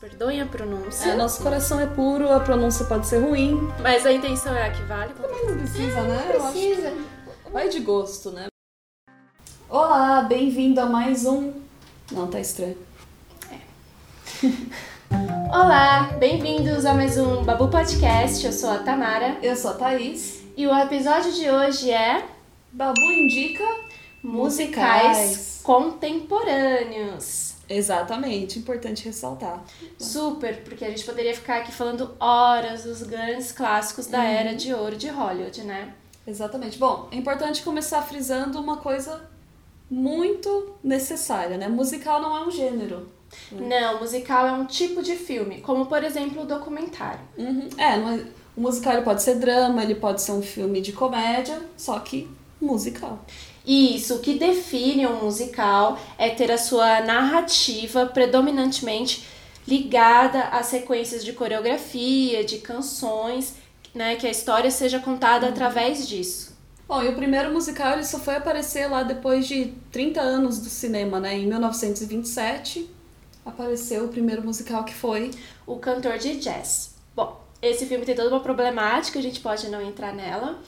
Perdoem 0.00 0.42
a 0.42 0.46
pronúncia. 0.46 1.10
É, 1.10 1.16
nosso 1.16 1.42
coração 1.42 1.80
é 1.80 1.86
puro, 1.86 2.30
a 2.30 2.38
pronúncia 2.40 2.84
pode 2.84 3.06
ser 3.06 3.18
ruim. 3.18 3.58
Mas 3.82 4.04
a 4.04 4.12
intenção 4.12 4.54
é 4.54 4.66
a 4.66 4.70
que 4.70 4.82
vale. 4.82 5.12
Também 5.14 5.46
não 5.46 5.56
precisa, 5.58 6.02
né? 6.02 6.30
Eu 6.34 6.42
acho 6.44 6.52
Precisa. 6.52 6.90
que 7.44 7.50
vai 7.52 7.68
de 7.68 7.80
gosto, 7.80 8.30
né? 8.30 8.46
Olá, 9.70 10.22
bem-vindo 10.22 10.80
a 10.80 10.86
mais 10.86 11.24
um. 11.24 11.52
Não, 12.12 12.28
tá 12.28 12.38
estranho. 12.38 12.76
Olá, 15.50 16.10
bem-vindos 16.18 16.84
a 16.84 16.92
mais 16.92 17.16
um 17.16 17.42
Babu 17.42 17.68
Podcast. 17.68 18.44
Eu 18.44 18.52
sou 18.52 18.68
a 18.70 18.78
Tamara 18.78 19.38
Eu 19.42 19.56
sou 19.56 19.70
a 19.70 19.74
Thaís. 19.74 20.42
e 20.56 20.66
o 20.66 20.78
episódio 20.78 21.32
de 21.32 21.50
hoje 21.50 21.90
é 21.90 22.22
Babu 22.70 23.00
indica 23.00 23.64
musicais, 24.22 25.16
Musicais. 25.16 25.60
contemporâneos. 25.62 27.45
Exatamente, 27.68 28.58
importante 28.58 29.04
ressaltar. 29.04 29.62
Super, 29.98 30.62
porque 30.62 30.84
a 30.84 30.88
gente 30.90 31.04
poderia 31.04 31.34
ficar 31.34 31.58
aqui 31.58 31.72
falando 31.72 32.14
horas 32.20 32.84
dos 32.84 33.02
grandes 33.02 33.50
clássicos 33.52 34.06
da 34.06 34.22
era 34.24 34.54
de 34.54 34.72
ouro 34.72 34.96
de 34.96 35.08
Hollywood, 35.08 35.62
né? 35.62 35.92
Exatamente. 36.26 36.78
Bom, 36.78 37.08
é 37.10 37.16
importante 37.16 37.62
começar 37.62 38.02
frisando 38.02 38.60
uma 38.60 38.76
coisa 38.78 39.28
muito 39.90 40.74
necessária, 40.82 41.56
né? 41.56 41.68
Musical 41.68 42.20
não 42.20 42.36
é 42.36 42.46
um 42.46 42.50
gênero. 42.50 43.08
Não, 43.52 44.00
musical 44.00 44.46
é 44.46 44.52
um 44.52 44.64
tipo 44.66 45.02
de 45.02 45.16
filme, 45.16 45.60
como 45.60 45.86
por 45.86 46.02
exemplo 46.02 46.42
o 46.42 46.46
documentário. 46.46 47.20
Uhum. 47.36 47.68
É, 47.76 47.96
não 47.96 48.10
é- 48.10 48.24
o 48.56 48.60
musical 48.60 49.02
pode 49.02 49.22
ser 49.22 49.34
drama, 49.36 49.82
ele 49.82 49.94
pode 49.94 50.22
ser 50.22 50.32
um 50.32 50.42
filme 50.42 50.80
de 50.80 50.92
comédia, 50.92 51.60
só 51.76 51.98
que 51.98 52.28
musical. 52.60 53.18
Isso, 53.66 54.14
o 54.14 54.18
que 54.20 54.38
define 54.38 55.06
um 55.06 55.24
musical 55.24 55.98
é 56.16 56.30
ter 56.30 56.52
a 56.52 56.58
sua 56.58 57.00
narrativa 57.00 58.06
predominantemente 58.06 59.26
ligada 59.66 60.42
a 60.44 60.62
sequências 60.62 61.24
de 61.24 61.32
coreografia, 61.32 62.44
de 62.44 62.58
canções, 62.58 63.56
né, 63.92 64.14
que 64.14 64.26
a 64.26 64.30
história 64.30 64.70
seja 64.70 65.00
contada 65.00 65.48
através 65.48 66.06
disso. 66.06 66.56
Bom, 66.86 67.02
e 67.02 67.08
o 67.08 67.16
primeiro 67.16 67.52
musical 67.52 67.94
ele 67.94 68.04
só 68.04 68.20
foi 68.20 68.36
aparecer 68.36 68.86
lá 68.86 69.02
depois 69.02 69.48
de 69.48 69.74
30 69.90 70.20
anos 70.20 70.60
do 70.60 70.68
cinema, 70.68 71.18
né? 71.18 71.36
Em 71.36 71.46
1927 71.46 72.88
apareceu 73.44 74.04
o 74.04 74.08
primeiro 74.08 74.44
musical 74.44 74.84
que 74.84 74.94
foi. 74.94 75.32
O 75.66 75.76
cantor 75.76 76.16
de 76.18 76.36
jazz. 76.36 76.94
Bom, 77.14 77.40
esse 77.60 77.86
filme 77.86 78.04
tem 78.04 78.14
toda 78.14 78.28
uma 78.28 78.38
problemática, 78.38 79.18
a 79.18 79.22
gente 79.22 79.40
pode 79.40 79.68
não 79.68 79.82
entrar 79.82 80.12
nela, 80.12 80.60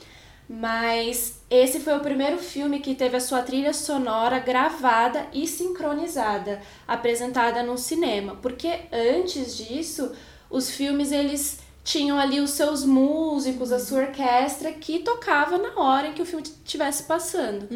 mas 0.49 1.41
esse 1.51 1.81
foi 1.81 1.97
o 1.97 2.01
primeiro 2.01 2.39
filme 2.39 2.81
que 2.81 2.95
teve 2.95 3.17
a 3.17 3.21
sua 3.21 3.43
trilha 3.43 3.73
sonora 3.75 4.39
gravada 4.39 5.27
e 5.33 5.47
sincronizada, 5.47 6.61
apresentada 6.87 7.63
no 7.63 7.77
cinema, 7.77 8.37
porque 8.41 8.81
antes 8.93 9.57
disso, 9.57 10.13
os 10.51 10.71
filmes 10.71 11.13
eles 11.13 11.61
tinham 11.85 12.19
ali 12.19 12.41
os 12.41 12.51
seus 12.51 12.85
músicos, 12.85 13.73
a 13.73 13.79
sua 13.79 14.01
orquestra 14.01 14.73
que 14.73 14.99
tocava 15.01 15.57
na 15.59 15.75
hora 15.81 16.09
em 16.09 16.13
que 16.13 16.23
o 16.23 16.27
filme 16.27 16.43
estivesse 16.43 17.03
passando. 17.05 17.67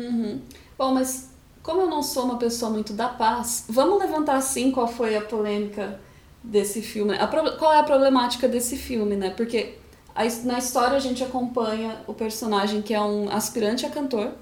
Bom, 0.78 0.92
mas 0.92 1.30
como 1.62 1.82
eu 1.82 1.86
não 1.88 2.02
sou 2.02 2.24
uma 2.24 2.38
pessoa 2.38 2.70
muito 2.70 2.92
da 2.92 3.08
paz, 3.08 3.64
vamos 3.68 3.98
levantar 3.98 4.36
assim 4.36 4.70
qual 4.70 4.88
foi 4.88 5.16
a 5.16 5.20
polêmica 5.22 6.00
desse 6.42 6.82
filme. 6.82 7.16
A 7.16 7.26
pro- 7.26 7.56
Qual 7.56 7.72
é 7.72 7.78
a 7.78 7.82
problemática 7.84 8.48
desse 8.48 8.76
filme, 8.76 9.14
né? 9.16 9.30
Porque 9.30 9.78
a 10.14 10.24
na 10.44 10.58
história 10.58 10.96
a 10.96 11.00
gente 11.00 11.22
acompanha 11.24 12.00
o 12.06 12.14
personagem 12.14 12.82
que 12.82 12.92
é 12.94 13.00
um 13.00 13.30
aspirante 13.30 13.86
a 13.86 13.90
cantor 13.90 14.32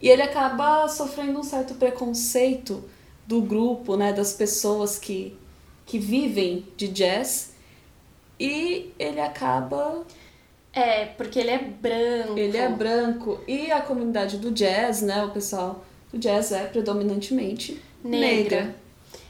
e 0.00 0.08
ele 0.08 0.22
acaba 0.22 0.88
sofrendo 0.88 1.38
um 1.38 1.42
certo 1.42 1.74
preconceito 1.74 2.82
do 3.26 3.40
grupo, 3.40 3.96
né? 3.96 4.12
Das 4.12 4.32
pessoas 4.32 4.98
que, 4.98 5.36
que 5.86 5.98
vivem 5.98 6.66
de 6.76 6.88
jazz 6.88 7.52
e 8.38 8.92
ele 8.98 9.20
acaba 9.20 10.04
É, 10.72 11.06
porque 11.06 11.38
ele 11.38 11.50
é 11.50 11.58
branco. 11.58 12.38
ele 12.38 12.56
é 12.56 12.68
branco 12.68 13.40
e 13.46 13.70
a 13.70 13.80
comunidade 13.80 14.38
do 14.38 14.50
jazz, 14.50 15.02
né? 15.02 15.24
O 15.24 15.30
pessoal 15.30 15.84
do 16.12 16.18
jazz 16.18 16.50
é 16.52 16.64
predominantemente 16.66 17.80
negra. 18.02 18.62
negra. 18.62 18.76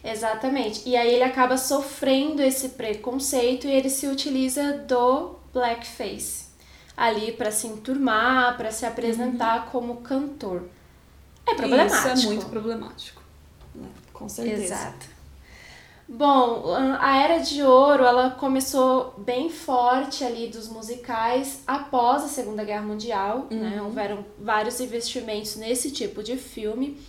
Exatamente. 0.03 0.89
E 0.89 0.97
aí 0.97 1.13
ele 1.15 1.25
acaba 1.25 1.57
sofrendo 1.59 2.43
esse 2.43 2.71
preconceito 2.71 3.67
e 3.67 3.71
ele 3.71 3.91
se 3.91 4.07
utiliza 4.07 4.73
do 4.79 5.40
blackface 5.53 6.51
ali 6.97 7.33
para 7.33 7.51
se 7.51 7.67
enturmar, 7.67 8.57
para 8.57 8.71
se 8.71 8.85
apresentar 8.85 9.67
como 9.71 9.97
cantor. 10.03 10.65
É 11.47 11.55
problemático. 11.55 11.97
Uhum. 12.07 12.15
Isso 12.15 12.27
é 12.27 12.29
muito 12.29 12.47
problemático. 12.47 13.23
né? 13.75 13.89
Com 14.13 14.29
certeza. 14.29 14.63
Exato. 14.63 15.07
Bom, 16.13 16.65
a 16.99 17.19
era 17.19 17.39
de 17.39 17.63
ouro, 17.63 18.03
ela 18.05 18.31
começou 18.31 19.15
bem 19.19 19.49
forte 19.49 20.25
ali 20.25 20.49
dos 20.49 20.69
musicais 20.69 21.63
após 21.65 22.25
a 22.25 22.27
Segunda 22.29 22.65
Guerra 22.65 22.83
Mundial, 22.83 23.47
né? 23.49 23.81
Houveram 23.81 24.25
vários 24.37 24.81
investimentos 24.81 25.55
nesse 25.55 25.93
tipo 25.93 26.21
de 26.21 26.37
filme 26.37 27.01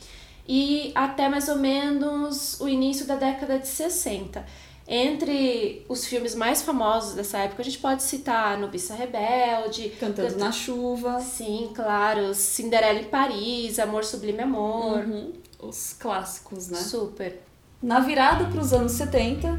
e 0.48 0.92
até 0.94 1.28
mais 1.28 1.50
ou 1.50 1.56
menos 1.56 2.62
o 2.62 2.70
início 2.70 3.08
da 3.08 3.16
década 3.16 3.58
de 3.58 3.68
60. 3.68 4.46
Entre 4.94 5.86
os 5.88 6.06
filmes 6.06 6.36
mais 6.36 6.62
famosos 6.62 7.14
dessa 7.16 7.38
época, 7.38 7.62
a 7.62 7.66
gente 7.66 7.78
pode 7.78 8.04
citar 8.04 8.58
Noviça 8.58 8.94
Rebelde, 8.94 9.94
Cantando 9.98 10.38
na 10.38 10.52
chuva. 10.52 11.22
Sim, 11.22 11.70
claro, 11.74 12.34
Cinderela 12.34 13.00
em 13.00 13.06
Paris, 13.06 13.80
Amor 13.80 14.04
Sublime 14.04 14.42
Amor, 14.42 15.06
Uhum. 15.06 15.32
Os 15.62 15.94
clássicos, 15.94 16.68
né? 16.68 16.78
super. 16.78 17.40
Na 17.82 18.02
virada 18.02 18.44
para 18.46 18.60
os 18.60 18.74
anos 18.74 18.92
70, 18.92 19.56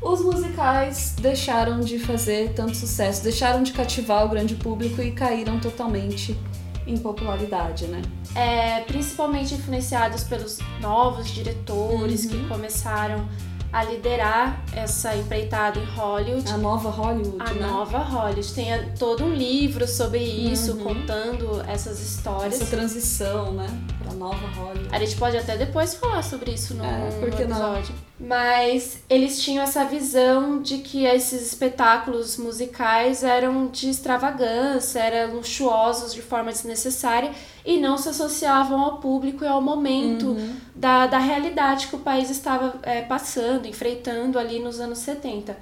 os 0.00 0.20
musicais 0.20 1.16
deixaram 1.20 1.80
de 1.80 1.98
fazer 1.98 2.52
tanto 2.54 2.76
sucesso, 2.76 3.24
deixaram 3.24 3.64
de 3.64 3.72
cativar 3.72 4.24
o 4.26 4.28
grande 4.28 4.54
público 4.54 5.02
e 5.02 5.10
caíram 5.10 5.58
totalmente 5.58 6.38
em 6.86 6.96
popularidade, 6.96 7.86
né? 7.88 8.00
é, 8.34 8.80
principalmente 8.82 9.54
influenciados 9.54 10.22
pelos 10.24 10.58
novos 10.80 11.28
diretores 11.28 12.24
Uhum. 12.24 12.30
que 12.30 12.48
começaram 12.48 13.28
a 13.72 13.84
liderar 13.84 14.62
essa 14.72 15.14
empreitada 15.14 15.78
em 15.78 15.84
Hollywood. 15.84 16.50
A 16.50 16.56
nova 16.56 16.88
Hollywood, 16.88 17.36
A 17.38 17.52
né? 17.52 17.66
nova 17.66 17.98
Hollywood 17.98 18.52
tem 18.54 18.72
a- 18.72 18.84
todo 18.98 19.24
um 19.24 19.32
livro 19.34 19.86
sobre 19.86 20.20
isso, 20.22 20.72
Uhum. 20.72 20.84
contando 20.84 21.62
essas 21.68 22.00
histórias. 22.00 22.60
Essa 22.60 22.66
transição, 22.74 23.52
né? 23.52 23.66
Pra 24.02 24.14
nova 24.14 24.46
Hollywood. 24.48 24.88
A 24.90 24.98
gente 24.98 25.16
pode 25.16 25.36
até 25.36 25.56
depois 25.56 25.94
falar 25.94 26.22
sobre 26.22 26.52
isso 26.52 26.74
no, 26.74 26.84
É, 26.84 27.10
no 27.10 27.20
por 27.20 27.30
que 27.30 27.44
não? 27.44 27.56
episódio. 27.76 27.94
Mas 28.20 28.98
eles 29.08 29.40
tinham 29.40 29.62
essa 29.62 29.84
visão 29.84 30.60
de 30.60 30.78
que 30.78 31.04
esses 31.04 31.40
espetáculos 31.40 32.36
musicais 32.36 33.22
eram 33.22 33.68
de 33.68 33.90
extravagância, 33.90 34.98
eram 34.98 35.34
luxuosos 35.36 36.12
de 36.12 36.20
forma 36.22 36.50
desnecessária 36.50 37.30
e 37.70 37.78
não 37.78 37.98
se 37.98 38.08
associavam 38.08 38.80
ao 38.80 38.96
público 38.96 39.44
e 39.44 39.46
ao 39.46 39.60
momento 39.60 40.28
Uhum. 40.28 40.56
da, 40.74 41.06
da 41.06 41.18
realidade 41.18 41.88
que 41.88 41.96
o 41.96 41.98
país 41.98 42.30
estava 42.30 42.74
é, 42.82 43.02
passando, 43.02 43.66
enfrentando 43.66 44.38
ali 44.38 44.58
nos 44.58 44.80
anos 44.80 44.96
70. 45.00 45.54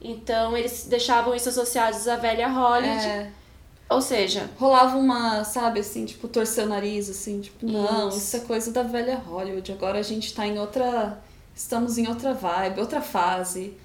Então 0.00 0.56
eles 0.56 0.86
deixavam 0.88 1.34
isso 1.34 1.48
associados 1.48 2.06
à 2.06 2.14
velha 2.14 2.46
Hollywood. 2.46 3.04
É, 3.04 3.30
Ou 3.90 4.00
seja, 4.00 4.48
rolava 4.56 4.96
uma, 4.96 5.42
sabe, 5.42 5.80
assim, 5.80 6.04
tipo, 6.04 6.28
torcer 6.28 6.64
o 6.64 6.68
nariz, 6.68 7.10
assim, 7.10 7.40
tipo, 7.40 7.66
não, 7.66 8.08
Isso. 8.08 8.18
isso 8.18 8.36
é 8.36 8.40
coisa 8.40 8.70
da 8.70 8.84
velha 8.84 9.16
Hollywood. 9.16 9.72
Agora 9.72 9.98
a 9.98 10.02
gente 10.02 10.32
tá 10.32 10.46
em 10.46 10.60
outra. 10.60 11.18
Estamos 11.56 11.98
em 11.98 12.06
outra 12.06 12.34
vibe, 12.34 12.78
outra 12.78 13.00
fase, 13.00 13.76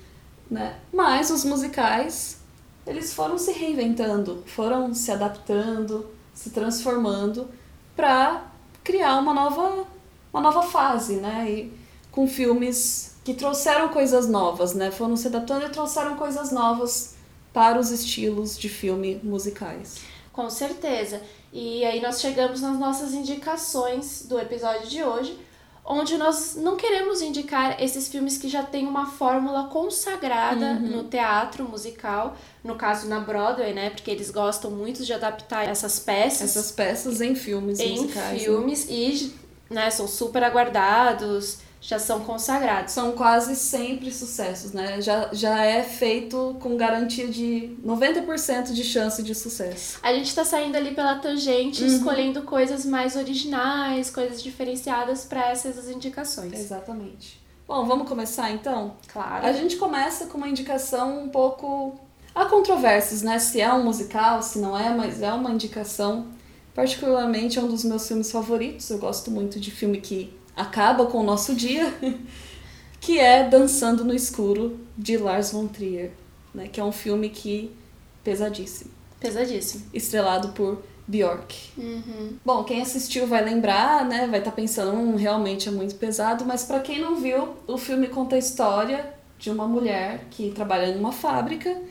né? 0.52 0.76
Mas 0.94 1.32
os 1.32 1.44
musicais, 1.44 2.38
eles 2.86 3.16
foram 3.16 3.36
se 3.40 3.52
reinventando, 3.52 4.44
foram 4.46 4.94
se 4.94 5.12
adaptando, 5.12 6.06
se 6.36 6.52
transformando 6.52 7.50
pra 7.96 8.46
criar 8.84 9.18
uma 9.18 9.34
nova, 9.34 9.86
uma 10.32 10.42
nova 10.42 10.64
fase, 10.64 11.16
né? 11.16 11.50
E 11.50 11.74
com 12.12 12.28
filmes 12.28 13.16
que 13.24 13.34
trouxeram 13.34 13.90
coisas 13.90 14.28
novas, 14.28 14.74
né? 14.74 14.92
Foram 14.92 15.16
se 15.16 15.28
adaptando 15.28 15.66
e 15.66 15.70
trouxeram 15.70 16.16
coisas 16.16 16.52
novas 16.52 17.16
para 17.54 17.80
os 17.80 17.92
estilos 17.92 18.58
de 18.58 18.68
filme 18.68 19.20
musicais. 19.24 19.98
Com 20.32 20.50
certeza. 20.50 21.22
E 21.52 21.86
aí 21.86 22.02
nós 22.02 22.20
chegamos 22.20 22.62
nas 22.62 22.80
nossas 22.80 23.14
indicações 23.14 24.26
do 24.28 24.40
episódio 24.40 24.88
de 24.88 25.04
hoje, 25.04 25.38
onde 25.86 26.18
nós 26.18 26.56
não 26.56 26.78
queremos 26.78 27.22
indicar 27.22 27.82
esses 27.82 28.08
filmes 28.08 28.38
que 28.38 28.48
já 28.48 28.64
têm 28.64 28.88
uma 28.88 29.06
fórmula 29.06 29.66
consagrada 29.66 30.74
no 30.76 31.04
teatro 31.04 31.66
musical, 31.68 32.38
no 32.64 32.76
caso 32.76 33.08
na 33.08 33.20
Broadway, 33.20 33.74
né? 33.74 33.90
Porque 33.90 34.10
eles 34.10 34.32
gostam 34.32 34.72
muito 34.72 35.04
de 35.04 35.12
adaptar 35.12 35.68
essas 35.68 36.00
peças 36.00 36.56
Essas 36.56 36.72
peças 36.72 37.22
em 37.22 37.36
filmes 37.36 37.80
em 37.80 38.02
musicais. 38.02 38.34
né? 38.34 38.40
filmes 38.40 38.88
e 38.90 39.34
né, 39.70 39.90
são 39.90 40.08
super 40.08 40.44
aguardados, 40.44 41.58
já 41.84 42.00
são 42.00 42.22
consagrados. 42.22 42.94
São 42.94 43.12
quase 43.12 43.58
sempre 43.58 44.10
sucessos, 44.12 44.72
né? 44.72 45.02
Já, 45.02 45.30
já 45.34 45.66
é 45.66 45.84
feito 45.84 46.56
com 46.62 46.78
garantia 46.78 47.28
de 47.28 47.78
90% 47.86 48.72
de 48.72 48.84
chance 48.86 49.22
de 49.22 49.36
sucesso. 49.36 50.00
A 50.02 50.14
gente 50.14 50.34
tá 50.34 50.46
saindo 50.46 50.78
ali 50.78 50.96
pela 50.96 51.16
tangente, 51.16 51.86
escolhendo 51.86 52.44
coisas 52.44 52.86
mais 52.86 53.18
originais, 53.18 54.10
coisas 54.10 54.42
diferenciadas 54.42 55.26
para 55.26 55.50
essas 55.50 55.90
indicações. 55.90 56.54
Exatamente. 56.54 57.44
Bom, 57.68 57.86
vamos 57.86 58.08
começar 58.08 58.50
então? 58.52 58.96
Claro. 59.12 59.46
A 59.46 59.52
gente 59.52 59.76
começa 59.76 60.28
com 60.28 60.38
uma 60.38 60.48
indicação 60.48 61.22
um 61.22 61.30
pouco. 61.30 62.00
Há 62.34 62.46
controvérsias, 62.46 63.22
né? 63.22 63.38
Se 63.40 63.60
é 63.60 63.72
um 63.74 63.84
musical, 63.84 64.42
se 64.42 64.58
não 64.58 64.78
é, 64.78 64.90
mas 64.96 65.22
é 65.22 65.34
uma 65.34 65.52
indicação. 65.52 66.28
Particularmente 66.74 67.60
é 67.60 67.62
um 67.62 67.68
dos 67.68 67.84
meus 67.84 68.08
filmes 68.08 68.32
favoritos. 68.32 68.90
Eu 68.90 69.00
gosto 69.00 69.30
muito 69.30 69.60
de 69.60 69.70
filme 69.70 70.00
que 70.00 70.34
acaba 70.56 71.06
com 71.06 71.20
o 71.20 71.24
nosso 71.24 71.56
dia, 71.56 71.94
que 73.00 73.20
é 73.20 73.48
Dançando 73.48 74.04
no 74.04 74.14
Escuro, 74.14 74.80
de 74.98 75.18
Lars 75.18 75.52
von 75.52 75.68
Trier, 75.68 76.12
né? 76.54 76.68
Que 76.68 76.80
é 76.80 76.84
um 76.84 76.92
filme 76.92 77.30
que 77.30 77.76
pesadíssimo. 78.24 78.92
Pesadíssimo. 79.20 79.86
Estrelado 79.94 80.50
por 80.50 80.84
Bjork. 81.08 81.56
Uhum. 81.78 82.38
Bom, 82.46 82.64
quem 82.64 82.82
assistiu 82.82 83.28
vai 83.28 83.44
lembrar, 83.44 84.06
né? 84.06 84.28
Vai 84.28 84.40
estar 84.40 84.52
tá 84.52 84.56
pensando, 84.56 84.96
hum, 84.96 85.16
realmente 85.16 85.68
é 85.68 85.72
muito 85.72 85.96
pesado, 85.96 86.46
mas 86.46 86.64
para 86.64 86.80
quem 86.80 87.00
não 87.00 87.16
viu, 87.16 87.56
o 87.68 87.78
filme 87.78 88.08
conta 88.08 88.36
a 88.36 88.40
história 88.40 89.14
de 89.38 89.50
uma 89.50 89.68
mulher 89.68 90.26
que 90.32 90.52
trabalha 90.52 90.96
numa 90.96 91.12
fábrica 91.12 91.82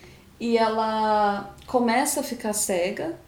e 0.41 0.57
ela 0.57 1.55
começa 1.67 2.21
a 2.21 2.23
ficar 2.23 2.53
cega, 2.53 3.19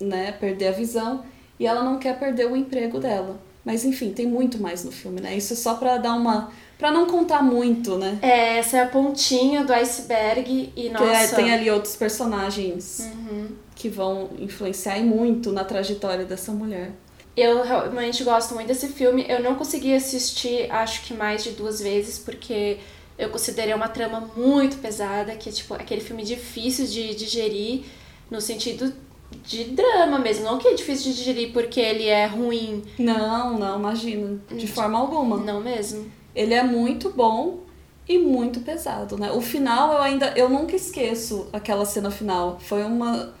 né? 0.00 0.32
Perder 0.32 0.68
a 0.68 0.72
visão 0.72 1.24
e 1.58 1.66
ela 1.66 1.82
não 1.82 1.98
quer 1.98 2.18
perder 2.18 2.50
o 2.50 2.56
emprego 2.56 2.98
dela. 2.98 3.40
Mas 3.68 3.84
enfim, 3.84 4.10
tem 4.10 4.26
muito 4.26 4.58
mais 4.58 4.82
no 4.82 4.90
filme, 4.90 5.20
né? 5.20 5.36
Isso 5.36 5.52
é 5.52 5.56
só 5.56 5.74
para 5.74 5.98
dar 5.98 6.14
uma 6.14 6.50
para 6.78 6.90
não 6.90 7.06
contar 7.06 7.42
muito, 7.42 7.98
né? 7.98 8.18
É, 8.22 8.58
essa 8.58 8.78
é 8.78 8.82
a 8.82 8.86
pontinha 8.86 9.64
do 9.64 9.72
iceberg 9.72 10.72
e 10.74 10.88
nossa. 10.88 11.04
É, 11.04 11.26
tem 11.26 11.52
ali 11.52 11.70
outros 11.70 11.94
personagens. 11.94 13.00
Uhum 13.12 13.68
que 13.78 13.88
vão 13.88 14.30
influenciar 14.40 14.98
muito 14.98 15.52
na 15.52 15.62
trajetória 15.64 16.24
dessa 16.24 16.50
mulher. 16.50 16.90
Eu 17.36 17.62
realmente 17.62 18.24
gosto 18.24 18.52
muito 18.56 18.66
desse 18.66 18.88
filme. 18.88 19.24
Eu 19.28 19.40
não 19.40 19.54
consegui 19.54 19.94
assistir, 19.94 20.68
acho 20.68 21.04
que 21.04 21.14
mais 21.14 21.44
de 21.44 21.52
duas 21.52 21.80
vezes, 21.80 22.18
porque 22.18 22.78
eu 23.16 23.30
considerei 23.30 23.72
uma 23.72 23.86
trama 23.86 24.32
muito 24.36 24.78
pesada, 24.78 25.36
que 25.36 25.48
é 25.48 25.52
tipo 25.52 25.74
aquele 25.74 26.00
filme 26.00 26.24
difícil 26.24 26.86
de 26.86 27.14
digerir, 27.14 27.84
no 28.28 28.40
sentido 28.40 28.92
de 29.30 29.64
drama 29.64 30.18
mesmo. 30.18 30.44
Não 30.44 30.58
que 30.58 30.68
é 30.68 30.74
difícil 30.74 31.12
de 31.12 31.18
digerir 31.18 31.52
porque 31.52 31.80
ele 31.80 32.06
é 32.06 32.26
ruim. 32.26 32.82
Não, 32.98 33.58
não, 33.58 33.78
imagina. 33.78 34.38
De 34.50 34.66
forma 34.66 34.98
alguma. 34.98 35.36
Não 35.38 35.60
mesmo. 35.60 36.10
Ele 36.34 36.54
é 36.54 36.62
muito 36.62 37.10
bom 37.10 37.60
e 38.08 38.18
muito 38.18 38.60
pesado, 38.60 39.18
né? 39.18 39.30
O 39.32 39.40
final 39.40 39.92
eu 39.92 40.02
ainda. 40.02 40.32
Eu 40.36 40.48
nunca 40.48 40.74
esqueço 40.74 41.48
aquela 41.52 41.84
cena 41.84 42.10
final. 42.10 42.58
Foi 42.60 42.82
uma 42.82 43.34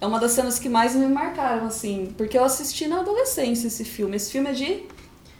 é 0.00 0.06
uma 0.06 0.20
das 0.20 0.32
cenas 0.32 0.58
que 0.58 0.68
mais 0.68 0.94
me 0.94 1.06
marcaram, 1.06 1.66
assim, 1.66 2.12
porque 2.16 2.36
eu 2.36 2.44
assisti 2.44 2.86
na 2.86 3.00
adolescência 3.00 3.68
esse 3.68 3.84
filme. 3.84 4.16
Esse 4.16 4.32
filme 4.32 4.50
é 4.50 4.52
de 4.52 4.82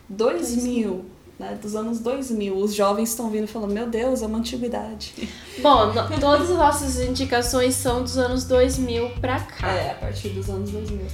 2000, 0.09 1.05
né, 1.38 1.58
dos 1.60 1.75
anos 1.75 2.00
2000. 2.00 2.56
Os 2.56 2.75
jovens 2.75 3.10
estão 3.10 3.31
vindo 3.31 3.46
falando, 3.46 3.72
meu 3.72 3.86
Deus, 3.86 4.22
é 4.22 4.26
uma 4.26 4.38
antiguidade. 4.38 5.14
Bom, 5.62 5.92
todas 6.20 6.50
as 6.50 6.56
nossas 6.56 7.00
indicações 7.00 7.75
são 7.75 8.02
dos 8.02 8.16
anos 8.19 8.44
2000 8.44 9.10
pra 9.20 9.40
cá. 9.40 9.72
É, 9.72 9.90
a 9.92 9.94
partir 9.94 10.31
dos 10.31 10.48
anos 10.48 10.70
2000. 10.70 11.06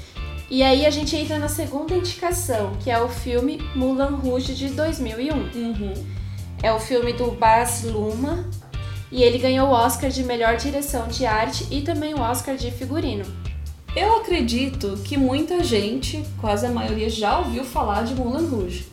E 0.50 0.62
aí 0.62 0.84
a 0.84 0.90
gente 0.90 1.14
entra 1.14 1.38
na 1.38 1.48
segunda 1.48 1.94
indicação, 1.94 2.72
que 2.80 2.90
é 2.90 3.00
o 3.00 3.08
filme 3.08 3.58
Mulan 3.76 4.16
Rouge 4.16 4.54
de 4.54 4.68
2001. 4.70 5.32
Uhum. 5.32 5.94
É 6.62 6.72
o 6.72 6.80
filme 6.80 7.12
do 7.12 7.30
Baz 7.30 7.84
Luhrmann, 7.84 8.44
e 9.12 9.22
ele 9.22 9.38
ganhou 9.38 9.68
o 9.68 9.72
Oscar 9.72 10.10
de 10.10 10.22
melhor 10.22 10.56
direção 10.56 11.08
de 11.08 11.24
arte 11.24 11.66
e 11.70 11.82
também 11.82 12.14
o 12.14 12.20
Oscar 12.20 12.56
de 12.56 12.70
figurino. 12.70 13.24
Eu 13.94 14.18
acredito 14.18 14.98
que 15.04 15.16
muita 15.16 15.64
gente, 15.64 16.24
quase 16.40 16.64
a 16.64 16.70
maioria, 16.70 17.10
já 17.10 17.38
ouviu 17.38 17.64
falar 17.64 18.04
de 18.04 18.14
Mulan 18.14 18.48
Rouge. 18.48 18.86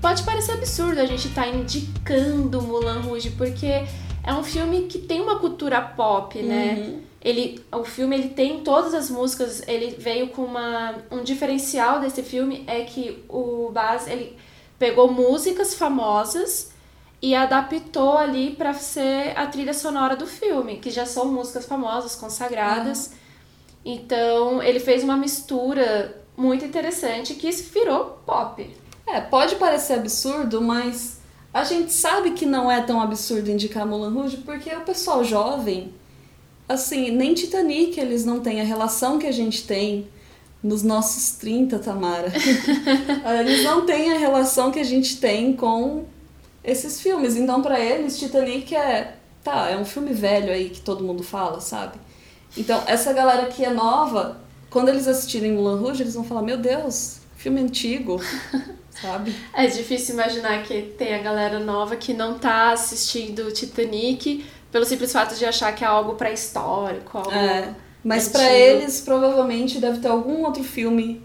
Pode 0.00 0.22
parecer 0.22 0.52
absurdo 0.52 1.00
a 1.00 1.06
gente 1.06 1.28
estar 1.28 1.42
tá 1.42 1.48
indicando 1.48 2.62
Mulan 2.62 3.00
Rouge, 3.00 3.30
porque 3.30 3.66
é 3.66 4.32
um 4.32 4.42
filme 4.42 4.82
que 4.82 4.98
tem 4.98 5.20
uma 5.20 5.38
cultura 5.38 5.80
pop, 5.80 6.40
né? 6.42 6.74
Uhum. 6.74 7.02
Ele, 7.20 7.64
o 7.72 7.84
filme 7.84 8.16
ele 8.16 8.28
tem 8.28 8.60
todas 8.60 8.94
as 8.94 9.10
músicas, 9.10 9.66
ele 9.66 9.96
veio 9.98 10.28
com 10.28 10.42
uma 10.42 10.94
um 11.10 11.24
diferencial 11.24 12.00
desse 12.00 12.22
filme 12.22 12.62
é 12.66 12.82
que 12.82 13.24
o 13.28 13.70
Baz 13.72 14.06
ele 14.06 14.36
pegou 14.78 15.10
músicas 15.10 15.74
famosas 15.74 16.72
e 17.20 17.34
adaptou 17.34 18.16
ali 18.16 18.54
para 18.54 18.74
ser 18.74 19.36
a 19.36 19.46
trilha 19.46 19.74
sonora 19.74 20.14
do 20.14 20.26
filme, 20.26 20.76
que 20.76 20.90
já 20.90 21.06
são 21.06 21.32
músicas 21.32 21.66
famosas, 21.66 22.14
consagradas. 22.14 23.06
Uhum. 23.06 23.12
Então, 23.84 24.62
ele 24.62 24.80
fez 24.80 25.02
uma 25.02 25.16
mistura 25.16 26.22
muito 26.36 26.64
interessante 26.64 27.34
que 27.34 27.50
virou 27.50 28.18
pop. 28.26 28.68
É, 29.06 29.20
pode 29.20 29.56
parecer 29.56 29.94
absurdo, 29.94 30.60
mas 30.60 31.18
a 31.54 31.64
gente 31.64 31.92
sabe 31.92 32.32
que 32.32 32.44
não 32.44 32.70
é 32.70 32.82
tão 32.82 33.00
absurdo 33.00 33.50
indicar 33.50 33.86
Mulan 33.86 34.12
Rouge 34.12 34.38
porque 34.38 34.74
o 34.74 34.80
pessoal 34.80 35.24
jovem, 35.24 35.94
assim, 36.68 37.10
nem 37.10 37.32
Titanic 37.32 37.98
eles 37.98 38.24
não 38.24 38.40
têm 38.40 38.60
a 38.60 38.64
relação 38.64 39.18
que 39.18 39.26
a 39.26 39.32
gente 39.32 39.66
tem 39.66 40.08
nos 40.62 40.82
nossos 40.82 41.32
30, 41.38 41.78
Tamara. 41.78 42.32
eles 43.40 43.62
não 43.62 43.86
têm 43.86 44.12
a 44.12 44.18
relação 44.18 44.70
que 44.70 44.80
a 44.80 44.84
gente 44.84 45.18
tem 45.18 45.54
com 45.54 46.04
esses 46.64 47.00
filmes. 47.00 47.36
Então, 47.36 47.62
para 47.62 47.78
eles, 47.78 48.18
Titanic 48.18 48.74
é. 48.74 49.16
Tá, 49.44 49.70
é 49.70 49.76
um 49.78 49.84
filme 49.84 50.12
velho 50.12 50.52
aí 50.52 50.70
que 50.70 50.80
todo 50.80 51.04
mundo 51.04 51.22
fala, 51.22 51.60
sabe? 51.60 51.96
Então, 52.56 52.82
essa 52.86 53.12
galera 53.12 53.46
que 53.46 53.64
é 53.64 53.72
nova, 53.72 54.40
quando 54.68 54.88
eles 54.88 55.06
assistirem 55.06 55.52
Mulan 55.52 55.78
Rouge, 55.78 56.02
eles 56.02 56.14
vão 56.14 56.24
falar: 56.24 56.42
Meu 56.42 56.58
Deus, 56.58 57.20
filme 57.36 57.60
antigo, 57.60 58.20
sabe? 59.00 59.34
É 59.52 59.66
difícil 59.66 60.14
imaginar 60.14 60.62
que 60.62 60.82
tem 60.96 61.14
a 61.14 61.18
galera 61.18 61.58
nova 61.58 61.96
que 61.96 62.12
não 62.12 62.38
tá 62.38 62.72
assistindo 62.72 63.50
Titanic 63.52 64.44
pelo 64.70 64.84
simples 64.84 65.12
fato 65.12 65.34
de 65.36 65.44
achar 65.44 65.74
que 65.74 65.84
é 65.84 65.86
algo 65.86 66.14
pré-histórico, 66.14 67.18
algo. 67.18 67.30
É, 67.30 67.74
mas 68.04 68.28
para 68.28 68.52
eles, 68.52 69.00
provavelmente, 69.00 69.78
deve 69.78 69.98
ter 70.00 70.08
algum 70.08 70.44
outro 70.44 70.62
filme 70.62 71.22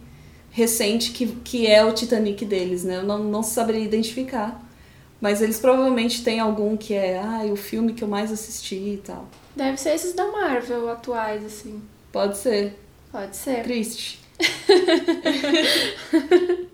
recente 0.50 1.12
que, 1.12 1.28
que 1.28 1.68
é 1.68 1.84
o 1.84 1.94
Titanic 1.94 2.46
deles, 2.46 2.84
né? 2.84 2.98
Eu 2.98 3.04
não, 3.04 3.20
não 3.20 3.44
saberia 3.44 3.84
identificar. 3.84 4.62
Mas 5.20 5.42
eles 5.42 5.60
provavelmente 5.60 6.24
têm 6.24 6.40
algum 6.40 6.76
que 6.76 6.94
é, 6.96 7.20
ah, 7.20 7.44
o 7.52 7.56
filme 7.56 7.94
que 7.94 8.04
eu 8.04 8.08
mais 8.08 8.32
assisti 8.32 8.76
e 8.76 9.02
tal. 9.06 9.28
Deve 9.56 9.78
ser 9.78 9.92
esses 9.92 10.14
da 10.14 10.26
Marvel 10.32 10.90
atuais, 10.90 11.46
assim. 11.46 11.82
Pode 12.12 12.38
ser. 12.38 12.80
Pode 13.12 13.36
ser. 13.36 13.64
Triste. 13.64 14.21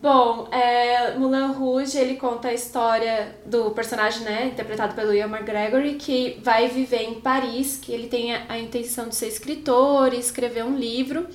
Bom, 0.00 0.48
é, 0.52 1.16
Mulan 1.16 1.48
Rouge, 1.48 1.98
ele 1.98 2.16
conta 2.16 2.48
a 2.48 2.54
história 2.54 3.36
do 3.44 3.72
personagem, 3.72 4.22
né, 4.22 4.46
interpretado 4.46 4.94
pelo 4.94 5.12
Ian 5.12 5.26
McGregor, 5.26 5.82
que 5.98 6.38
vai 6.42 6.68
viver 6.68 7.02
em 7.02 7.20
Paris, 7.20 7.78
que 7.82 7.92
ele 7.92 8.06
tem 8.06 8.34
a, 8.34 8.46
a 8.48 8.58
intenção 8.58 9.08
de 9.08 9.16
ser 9.16 9.26
escritor 9.26 10.14
e 10.14 10.18
escrever 10.18 10.64
um 10.64 10.76
livro. 10.76 11.26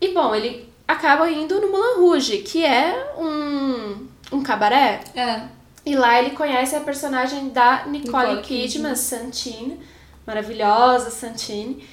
E, 0.00 0.08
bom, 0.08 0.34
ele 0.34 0.68
acaba 0.88 1.30
indo 1.30 1.60
no 1.60 1.70
Moulin 1.70 2.00
Rouge, 2.00 2.38
que 2.38 2.64
é 2.64 3.14
um, 3.16 4.08
um 4.32 4.42
cabaré. 4.42 5.00
É. 5.14 5.42
E 5.84 5.94
lá 5.94 6.18
ele 6.18 6.30
conhece 6.30 6.74
a 6.74 6.80
personagem 6.80 7.50
da 7.50 7.86
Nicole, 7.86 8.36
Nicole 8.36 8.42
Kidman, 8.42 8.96
Santine, 8.96 9.78
maravilhosa 10.26 11.10
Santine. 11.10 11.86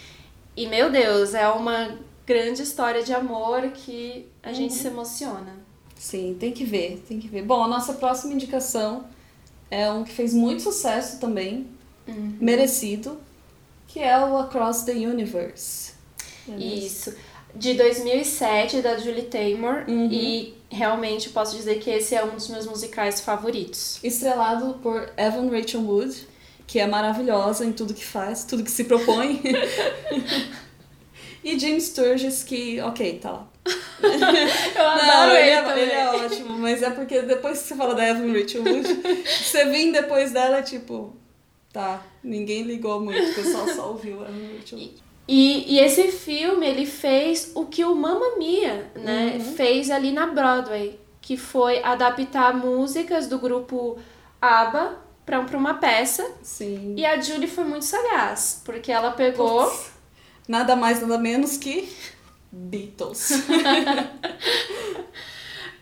E, 0.58 0.68
meu 0.68 0.92
Deus, 0.92 1.34
é 1.34 1.48
uma 1.48 1.98
grande 2.26 2.64
história 2.64 3.04
de 3.04 3.14
amor 3.14 3.62
que 3.70 4.28
a 4.44 4.50
uhum. 4.50 4.56
gente 4.56 4.74
se 4.74 4.88
emociona. 4.88 5.56
Sim, 5.96 6.36
tem 6.40 6.52
que 6.52 6.66
ver, 6.66 7.04
tem 7.08 7.20
que 7.20 7.28
ver. 7.28 7.44
Bom, 7.44 7.64
a 7.64 7.68
nossa 7.68 7.94
próxima 7.94 8.34
indicação 8.34 9.06
é 9.72 9.90
um 9.92 10.04
que 10.04 10.12
fez 10.12 10.34
muito 10.34 10.64
sucesso 10.64 11.20
também, 11.20 11.68
uhum. 12.08 12.36
merecido, 12.42 13.18
que 13.88 14.00
é 14.00 14.20
o 14.20 14.38
Across 14.38 14.84
the 14.84 14.94
Universe. 14.94 15.94
Isso 16.58 17.14
de 17.58 17.74
2007 17.74 18.82
da 18.82 18.98
Julie 18.98 19.24
Taymor 19.24 19.86
uhum. 19.88 20.10
e 20.12 20.54
realmente 20.70 21.30
posso 21.30 21.56
dizer 21.56 21.80
que 21.80 21.90
esse 21.90 22.14
é 22.14 22.24
um 22.24 22.36
dos 22.36 22.48
meus 22.50 22.66
musicais 22.66 23.22
favoritos. 23.22 24.00
Estrelado 24.04 24.76
por 24.76 25.10
Evan 25.18 25.50
Rachel 25.50 25.82
Wood, 25.82 26.28
que 26.68 26.80
é 26.80 26.86
maravilhosa 26.86 27.66
em 27.66 27.72
tudo 27.72 27.94
que 27.94 28.04
faz, 28.04 28.44
tudo 28.44 28.62
que 28.62 28.70
se 28.70 28.84
propõe. 28.84 29.42
e 31.42 31.58
Jim 31.58 31.80
Sturgis, 31.80 32.44
que, 32.44 32.82
ok, 32.82 33.20
tá 33.20 33.32
lá. 33.32 33.48
Eu 34.78 34.88
adoro 34.88 35.08
Não, 35.08 35.32
ele, 35.32 35.50
ele, 35.50 35.50
é, 35.50 35.82
ele 35.82 35.92
é 35.92 36.10
ótimo, 36.10 36.58
mas 36.60 36.84
é 36.84 36.90
porque 36.90 37.22
depois 37.22 37.62
que 37.62 37.70
você 37.70 37.76
fala 37.76 37.96
da 37.96 38.06
Evan 38.06 38.34
Rachel 38.34 38.64
Wood, 38.64 38.88
você 39.26 39.66
vem 39.66 39.94
depois 39.94 40.32
dela, 40.32 40.62
tipo, 40.62 41.16
tá, 41.72 42.06
ninguém 42.22 42.64
ligou 42.64 43.00
muito, 43.00 43.32
o 43.32 43.36
pessoal 43.36 43.68
só 43.70 43.90
ouviu 43.90 44.22
a 44.22 44.28
Evan 44.28 44.58
Rachel 44.60 44.78
Wood. 44.78 45.04
E, 45.26 45.76
e 45.76 45.80
esse 45.80 46.10
filme, 46.12 46.68
ele 46.68 46.86
fez 46.86 47.52
o 47.56 47.66
que 47.66 47.84
o 47.84 47.96
Mamma 47.96 48.38
Mia, 48.38 48.92
né, 48.96 49.36
uhum. 49.36 49.56
fez 49.56 49.90
ali 49.90 50.12
na 50.12 50.28
Broadway, 50.28 51.00
que 51.22 51.36
foi 51.36 51.82
adaptar 51.84 52.56
músicas 52.56 53.28
do 53.28 53.38
grupo 53.38 53.98
ABBA 54.42 55.07
para 55.28 55.58
uma 55.58 55.74
peça. 55.74 56.26
Sim. 56.42 56.96
E 56.98 57.06
a 57.06 57.20
Julie 57.20 57.50
foi 57.50 57.66
muito 57.66 57.84
sagaz, 57.84 58.62
porque 58.64 58.92
ela 58.92 59.12
pegou... 59.12 59.66
Putz, 59.66 59.92
nada 60.48 60.74
mais, 60.76 61.02
nada 61.02 61.18
menos 61.18 61.58
que 61.58 61.94
Beatles. 62.50 63.32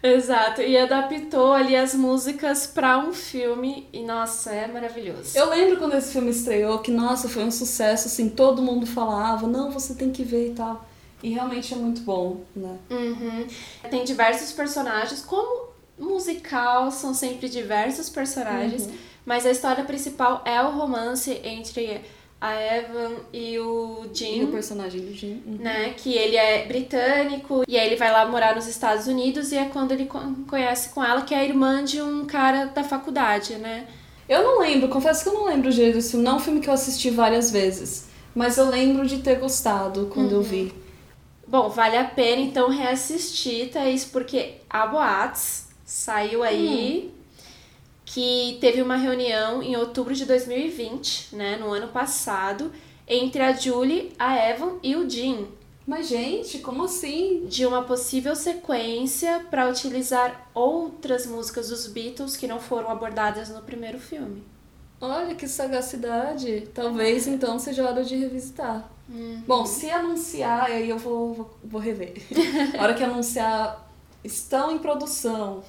Exato, 0.02 0.62
e 0.62 0.78
adaptou 0.78 1.54
ali 1.54 1.76
as 1.76 1.94
músicas 1.96 2.68
pra 2.68 2.98
um 3.00 3.14
filme 3.14 3.88
e 3.94 4.04
nossa, 4.04 4.52
é 4.52 4.68
maravilhoso. 4.68 5.36
Eu 5.38 5.50
lembro 5.50 5.78
quando 5.78 5.96
esse 5.96 6.12
filme 6.12 6.30
estreou 6.30 6.80
que, 6.80 6.92
nossa, 6.92 7.30
foi 7.30 7.44
um 7.44 7.52
sucesso, 7.52 8.08
assim, 8.08 8.30
todo 8.30 8.62
mundo 8.62 8.86
falava, 8.86 9.48
não, 9.48 9.72
você 9.72 9.96
tem 9.96 10.12
que 10.12 10.24
ver 10.24 10.52
e 10.52 10.54
tal. 10.54 10.86
E 11.24 11.30
realmente 11.32 11.74
é 11.74 11.78
muito 11.78 12.02
bom, 12.02 12.42
né? 12.56 12.78
Uhum. 12.90 13.48
Tem 13.90 14.04
diversos 14.04 14.52
personagens, 14.52 15.22
como 15.22 15.70
musical, 15.98 16.92
são 16.92 17.14
sempre 17.14 17.50
diversos 17.50 18.10
personagens, 18.10 18.86
Uhum. 18.86 18.94
Mas 19.26 19.46
a 19.46 19.52
história 19.52 19.84
principal 19.84 20.42
é 20.46 20.62
o 20.62 20.72
romance 20.72 21.40
entre 21.44 22.02
a 22.40 22.54
Evan 22.62 23.14
e 23.34 23.58
o 23.60 24.02
E 24.04 24.10
o 24.10 24.10
Jim, 24.14 24.48
personagem 24.48 25.02
do 25.02 25.14
Jim. 25.14 25.42
uhum. 25.46 25.58
né? 25.60 25.94
Que 25.98 26.14
ele 26.14 26.36
é 26.36 26.66
britânico 26.68 27.64
e 27.68 27.78
aí 27.78 27.88
ele 27.88 27.96
vai 27.96 28.12
lá 28.12 28.26
morar 28.28 28.56
nos 28.56 28.68
Estados 28.68 29.08
Unidos 29.08 29.52
e 29.52 29.58
é 29.58 29.66
quando 29.66 29.92
ele 29.94 30.06
con- 30.06 30.36
conhece 30.48 30.90
com 30.90 31.04
ela, 31.04 31.22
que 31.22 31.34
é 31.34 31.40
a 31.40 31.44
irmã 31.44 31.84
de 31.84 32.02
um 32.02 32.26
cara 32.26 32.66
da 32.66 32.84
faculdade, 32.84 33.56
né? 33.56 33.88
Eu 34.28 34.44
não 34.44 34.60
lembro, 34.60 34.90
confesso 34.90 35.24
que 35.24 35.30
eu 35.30 35.34
não 35.34 35.46
lembro 35.46 35.72
direito 35.72 35.96
desse 35.96 36.12
filme. 36.12 36.26
Não 36.26 36.34
é 36.34 36.36
um 36.36 36.40
filme 36.40 36.60
que 36.60 36.68
eu 36.70 36.74
assisti 36.74 37.10
várias 37.10 37.52
vezes. 37.52 38.08
Mas 38.36 38.58
eu 38.58 38.70
lembro 38.70 39.06
de 39.08 39.20
ter 39.20 39.36
gostado 39.40 40.08
quando 40.14 40.34
eu 40.34 40.42
vi. 40.42 40.74
Bom, 41.48 41.70
vale 41.70 41.96
a 41.96 42.04
pena 42.04 42.42
então 42.42 42.70
reassistir, 42.70 43.70
Thaís, 43.72 44.04
porque 44.04 44.56
a 44.70 44.86
Boates 44.88 45.68
saiu 45.86 46.44
aí 46.44 47.12
que 48.06 48.58
teve 48.62 48.82
uma 48.82 48.96
reunião 48.96 49.62
em 49.64 49.76
outubro 49.76 50.14
de 50.14 50.26
2020, 50.26 51.36
né, 51.36 51.58
no 51.58 51.72
ano 51.74 51.88
passado, 51.88 52.72
entre 53.08 53.42
a 53.42 53.52
Julie, 53.52 54.14
a 54.18 54.36
Evan 54.50 54.78
e 54.84 54.96
o 54.96 55.10
Jim, 55.10 55.48
Mas, 55.88 56.08
gente, 56.08 56.60
como 56.60 56.86
assim? 56.86 57.46
de 57.48 57.66
uma 57.66 57.84
possível 57.84 58.36
sequência 58.36 59.46
para 59.52 59.70
utilizar 59.70 60.50
outras 60.54 61.26
músicas 61.28 61.70
dos 61.70 61.88
Beatles 61.88 62.36
que 62.38 62.48
não 62.48 62.60
foram 62.60 62.90
abordadas 62.90 63.50
no 63.50 63.62
primeiro 63.62 64.00
filme. 64.00 64.44
Olha 65.00 65.36
que 65.36 65.48
sagacidade. 65.48 66.68
Talvez 66.74 67.28
então 67.28 67.60
seja 67.60 67.88
hora 67.88 68.04
de 68.04 68.16
revisitar. 68.16 68.90
Bom, 69.46 69.66
se 69.66 69.90
anunciar, 69.90 70.64
aí 70.66 70.90
eu 70.90 70.98
vou, 70.98 71.34
vou, 71.34 71.58
vou 71.64 71.82
rever. 71.82 72.16
A 72.80 72.82
hora 72.84 72.94
que 72.96 73.04
anunciar 73.04 73.88
estão 74.24 74.72
em 74.72 74.80
produção. 74.80 75.64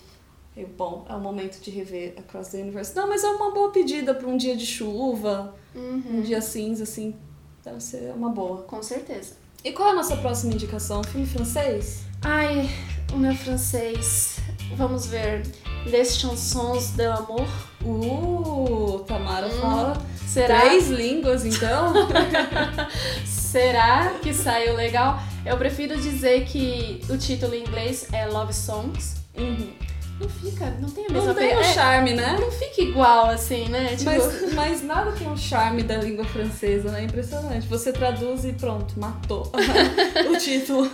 Eu, 0.57 0.69
bom, 0.69 1.05
é 1.09 1.15
o 1.15 1.21
momento 1.21 1.61
de 1.61 1.71
rever 1.71 2.15
Across 2.17 2.49
the 2.49 2.59
Universe. 2.63 2.97
Não, 2.97 3.07
mas 3.07 3.23
é 3.23 3.29
uma 3.29 3.53
boa 3.53 3.71
pedida 3.71 4.15
para 4.15 4.27
um 4.27 4.37
dia 4.37 4.57
de 4.57 4.65
chuva, 4.65 5.55
um 5.75 6.23
dia 6.23 6.41
cinza, 6.41 6.85
assim. 6.85 7.15
Deve 7.63 7.81
ser 7.81 8.13
uma 8.15 8.31
boa. 8.31 8.63
Com 8.63 8.83
certeza. 8.83 9.35
E 9.63 9.73
qual 9.73 9.89
é 9.89 9.93
a 9.93 9.95
nossa 9.95 10.17
próxima 10.17 10.55
indicação? 10.55 11.03
Filme 11.05 11.27
francês? 11.27 12.05
Ai, 12.23 12.71
o 13.13 13.19
meu 13.19 13.35
francês. 13.35 14.39
Vamos 14.77 15.07
ver. 15.07 15.43
Les 15.85 16.17
chansons 16.17 16.93
de 16.97 17.07
l'amour. 17.07 17.47
Uh, 17.85 19.05
Tamara 19.07 19.51
fala 19.51 20.01
Será? 20.27 20.61
três 20.61 20.89
línguas, 20.89 21.45
então? 21.45 21.93
Será 23.27 24.15
que 24.23 24.33
saiu 24.33 24.75
legal? 24.75 25.19
Eu 25.45 25.57
prefiro 25.59 26.01
dizer 26.01 26.45
que 26.47 27.01
o 27.11 27.19
título 27.19 27.55
em 27.55 27.63
inglês 27.63 28.09
é 28.13 28.27
Love 28.27 28.55
Songs. 28.55 29.17
Uhum. 29.37 29.86
Não 30.19 30.29
fica, 30.31 30.71
não 30.81 30.89
tem 30.91 31.05
a 31.07 31.11
mesma 31.11 31.29
Não 31.29 31.35
tem 31.35 31.55
o 31.57 31.61
É, 31.61 31.75
charme, 31.75 32.15
né? 32.15 32.39
não 32.41 32.51
fica 32.51 32.81
igual 32.81 33.27
assim, 33.27 33.69
né? 33.69 33.95
Tipo, 33.97 34.11
Mas, 34.11 34.53
mas 34.55 34.83
nada 34.83 35.13
tem 35.13 35.31
o 35.31 35.37
charme 35.37 35.83
da 35.83 35.99
língua 35.99 36.25
francesa, 36.25 36.91
né? 36.91 37.05
Impressionante. 37.05 37.67
Você 37.69 37.93
traduz 37.93 38.45
e 38.45 38.53
pronto, 38.55 38.99
matou 38.99 39.51
o 40.33 40.39
título. 40.39 40.91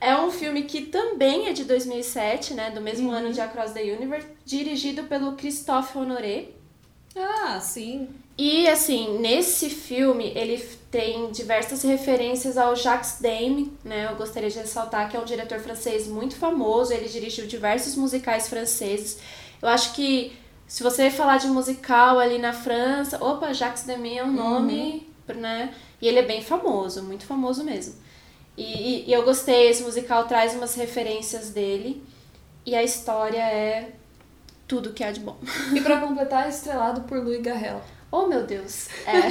é 0.00 0.16
um 0.16 0.30
filme 0.30 0.62
que 0.62 0.82
também 0.82 1.48
é 1.48 1.52
de 1.52 1.64
2007, 1.64 2.54
né? 2.54 2.70
Do 2.70 2.80
mesmo 2.80 3.08
Uhum. 3.08 3.14
ano 3.14 3.32
de 3.32 3.40
Across 3.40 3.72
the 3.72 3.82
Universe, 3.82 4.28
dirigido 4.44 5.02
pelo 5.04 5.32
Christophe 5.32 5.98
Honoré. 5.98 6.44
Ah, 7.16 7.58
sim. 7.60 8.08
E 8.36 8.68
assim, 8.68 9.18
nesse 9.18 9.68
filme 9.68 10.32
ele 10.36 10.64
tem 10.90 11.30
diversas 11.30 11.82
referências 11.82 12.56
ao 12.56 12.74
Jacques 12.74 13.18
Demy, 13.20 13.72
né? 13.84 14.08
Eu 14.10 14.16
gostaria 14.16 14.48
de 14.48 14.58
ressaltar 14.58 15.10
que 15.10 15.16
é 15.16 15.20
um 15.20 15.24
diretor 15.24 15.58
francês 15.60 16.06
muito 16.06 16.36
famoso, 16.36 16.92
ele 16.92 17.08
dirigiu 17.08 17.46
diversos 17.46 17.94
musicais 17.94 18.48
franceses. 18.48 19.18
Eu 19.60 19.68
acho 19.68 19.92
que 19.94 20.32
se 20.66 20.82
você 20.82 21.10
falar 21.10 21.38
de 21.38 21.46
musical 21.48 22.18
ali 22.18 22.38
na 22.38 22.52
França, 22.52 23.22
opa, 23.22 23.52
Jacques 23.52 23.82
Demy 23.84 24.18
é 24.18 24.24
um 24.24 24.32
nome, 24.32 25.08
né? 25.34 25.74
E 26.00 26.08
ele 26.08 26.20
é 26.20 26.22
bem 26.22 26.42
famoso, 26.42 27.02
muito 27.02 27.26
famoso 27.26 27.62
mesmo. 27.64 27.94
E, 28.56 28.62
e- 28.64 29.04
e 29.08 29.12
eu 29.12 29.22
gostei, 29.24 29.68
esse 29.68 29.82
musical 29.82 30.24
traz 30.26 30.54
umas 30.54 30.74
referências 30.74 31.50
dele. 31.50 32.02
E 32.64 32.74
a 32.74 32.82
história 32.82 33.38
é 33.42 33.92
tudo 34.66 34.92
que 34.92 35.02
há 35.04 35.10
de 35.12 35.20
bom. 35.20 35.36
E 35.74 35.80
pra 35.80 36.00
completar, 36.00 36.46
é 36.46 36.48
estrelado 36.50 37.02
por 37.02 37.18
Louis 37.22 37.40
Garrel. 37.40 37.80
Oh, 38.10 38.26
meu 38.26 38.44
Deus. 38.46 38.88
É. 39.06 39.28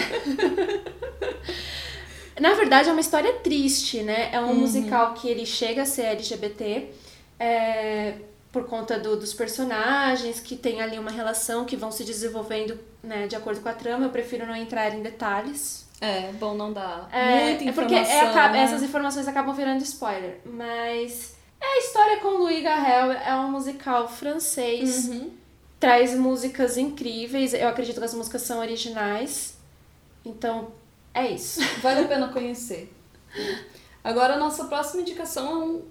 Na 2.39 2.53
verdade, 2.53 2.87
é 2.89 2.91
uma 2.91 3.01
história 3.01 3.33
triste, 3.33 4.03
né? 4.03 4.29
É 4.31 4.39
um 4.39 4.53
musical 4.53 5.13
que 5.15 5.27
ele 5.27 5.45
chega 5.45 5.81
a 5.81 5.85
ser 5.85 6.03
LGBT 6.03 6.91
é, 7.39 8.13
por 8.51 8.65
conta 8.65 8.99
do- 8.99 9.17
dos 9.17 9.33
personagens, 9.33 10.39
que 10.39 10.55
tem 10.55 10.79
ali 10.81 10.99
uma 10.99 11.09
relação 11.09 11.65
que 11.65 11.75
vão 11.75 11.91
se 11.91 12.03
desenvolvendo 12.03 12.79
né, 13.01 13.25
de 13.25 13.35
acordo 13.35 13.59
com 13.61 13.69
a 13.69 13.73
trama. 13.73 14.05
Eu 14.05 14.09
prefiro 14.11 14.45
não 14.45 14.55
entrar 14.55 14.93
em 14.93 15.01
detalhes. 15.01 15.87
É, 15.99 16.31
bom, 16.33 16.53
não 16.53 16.71
dá 16.71 17.07
É, 17.11 17.45
muita 17.55 17.63
é 17.63 17.71
porque 17.71 17.95
informação. 17.95 18.15
é, 18.15 18.29
acaba- 18.29 18.53
né? 18.53 18.61
essas 18.63 18.83
informações 18.83 19.27
acabam 19.27 19.55
virando 19.55 19.81
spoiler. 19.83 20.37
Mas 20.45 21.35
é 21.59 21.65
a 21.65 21.79
história 21.79 22.17
com 22.17 22.27
Louis 22.37 22.61
Garrel. 22.63 23.11
É 23.13 23.33
um 23.35 23.49
musical 23.49 24.07
francês 24.07 25.07
Uhum. 25.07 25.31
Traz 25.79 26.15
músicas 26.15 26.77
incríveis. 26.77 27.53
Eu 27.53 27.67
acredito 27.67 27.99
que 27.99 28.05
as 28.05 28.13
músicas 28.13 28.41
são 28.41 28.59
originais. 28.59 29.55
Então, 30.25 30.69
é 31.13 31.31
isso. 31.31 31.59
Vale 31.81 32.01
a 32.01 32.07
pena 32.07 32.27
conhecer. 32.29 32.93
Agora, 34.03 34.35
a 34.35 34.37
nossa 34.37 34.65
próxima 34.65 35.01
indicação 35.01 35.49
é 35.51 35.55
um 35.65 35.81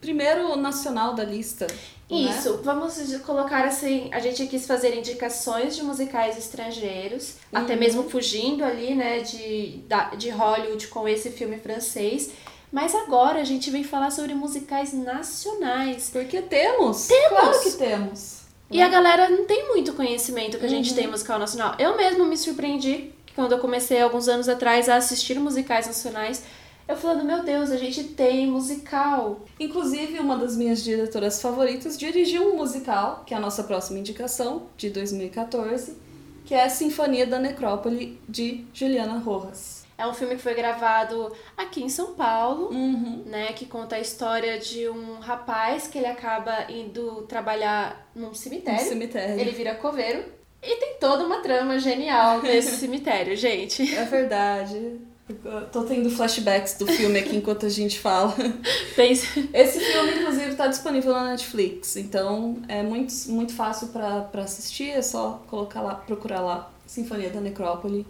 primeiro 0.00 0.56
nacional 0.56 1.14
da 1.14 1.24
lista. 1.24 1.66
né? 1.66 2.16
Isso, 2.16 2.60
vamos 2.62 2.94
colocar 3.24 3.64
assim, 3.64 4.10
a 4.12 4.20
gente 4.20 4.46
quis 4.46 4.66
fazer 4.66 4.94
indicações 4.94 5.74
de 5.74 5.82
musicais 5.82 6.36
estrangeiros, 6.36 7.36
até 7.50 7.74
mesmo 7.74 8.10
fugindo 8.10 8.62
ali, 8.62 8.94
né, 8.94 9.20
de, 9.20 9.80
de 10.18 10.28
Hollywood 10.28 10.88
com 10.88 11.08
esse 11.08 11.30
filme 11.30 11.58
francês. 11.58 12.30
Mas 12.70 12.94
agora 12.94 13.40
a 13.40 13.44
gente 13.44 13.70
vem 13.70 13.84
falar 13.84 14.10
sobre 14.10 14.34
musicais 14.34 14.92
nacionais. 14.92 16.10
Porque 16.12 16.42
temos. 16.42 17.06
Temos! 17.06 17.28
Claro 17.28 17.60
que 17.62 17.70
temos. 17.72 18.43
E 18.74 18.82
a 18.82 18.88
galera 18.88 19.30
não 19.30 19.44
tem 19.44 19.68
muito 19.68 19.92
conhecimento 19.92 20.58
que 20.58 20.66
a 20.66 20.68
gente 20.68 20.96
tem 20.96 21.04
em 21.04 21.08
musical 21.08 21.38
nacional. 21.38 21.76
Eu 21.78 21.96
mesmo 21.96 22.24
me 22.24 22.36
surpreendi 22.36 23.12
quando 23.32 23.52
eu 23.52 23.60
comecei 23.60 24.00
alguns 24.00 24.26
anos 24.26 24.48
atrás 24.48 24.88
a 24.88 24.96
assistir 24.96 25.38
musicais 25.38 25.86
nacionais. 25.86 26.42
Eu 26.88 26.96
falando, 26.96 27.24
meu 27.24 27.44
Deus, 27.44 27.70
a 27.70 27.76
gente 27.76 28.02
tem 28.02 28.48
musical. 28.48 29.42
Inclusive, 29.60 30.18
uma 30.18 30.36
das 30.36 30.56
minhas 30.56 30.82
diretoras 30.82 31.40
favoritas 31.40 31.96
dirigiu 31.96 32.52
um 32.52 32.56
musical, 32.56 33.22
que 33.24 33.32
é 33.32 33.36
a 33.36 33.40
nossa 33.40 33.62
próxima 33.62 34.00
indicação, 34.00 34.64
de 34.76 34.90
2014, 34.90 35.96
que 36.44 36.52
é 36.52 36.64
a 36.64 36.68
Sinfonia 36.68 37.28
da 37.28 37.38
Necrópole, 37.38 38.20
de 38.28 38.64
Juliana 38.74 39.20
Rojas. 39.20 39.83
É 39.96 40.06
um 40.06 40.12
filme 40.14 40.34
que 40.36 40.42
foi 40.42 40.54
gravado 40.54 41.32
aqui 41.56 41.82
em 41.82 41.88
São 41.88 42.14
Paulo, 42.14 42.68
Uhum. 42.72 43.22
né? 43.26 43.52
Que 43.52 43.64
conta 43.66 43.96
a 43.96 44.00
história 44.00 44.58
de 44.58 44.88
um 44.88 45.20
rapaz 45.20 45.86
que 45.86 45.98
ele 45.98 46.06
acaba 46.08 46.70
indo 46.70 47.22
trabalhar 47.28 48.08
num 48.14 48.30
Um 48.30 48.34
cemitério. 48.34 48.80
cemitério. 48.84 49.38
Ele 49.40 49.50
vira 49.52 49.74
coveiro. 49.76 50.24
E 50.62 50.76
tem 50.76 50.94
toda 50.98 51.24
uma 51.24 51.40
trama 51.42 51.78
genial 51.78 52.42
nesse 52.42 52.76
cemitério, 52.80 53.36
gente. 53.36 53.94
É 53.94 54.04
verdade. 54.04 54.98
Eu 55.44 55.66
tô 55.70 55.84
tendo 55.84 56.10
flashbacks 56.10 56.76
do 56.76 56.86
filme 56.86 57.18
aqui 57.18 57.36
enquanto 57.36 57.64
a 57.64 57.68
gente 57.70 57.98
fala. 57.98 58.34
Esse 58.98 59.80
filme, 59.80 60.12
inclusive, 60.20 60.50
está 60.50 60.66
disponível 60.66 61.12
na 61.14 61.30
Netflix, 61.30 61.96
então 61.96 62.58
é 62.68 62.82
muito, 62.82 63.12
muito 63.28 63.52
fácil 63.54 63.88
pra 63.88 64.20
pra 64.22 64.42
assistir, 64.42 64.90
é 64.90 65.00
só 65.02 65.42
colocar 65.48 65.80
lá, 65.80 65.94
procurar 65.94 66.40
lá 66.40 66.70
Sinfonia 66.86 67.30
da 67.30 67.40
Necrópole 67.40 68.06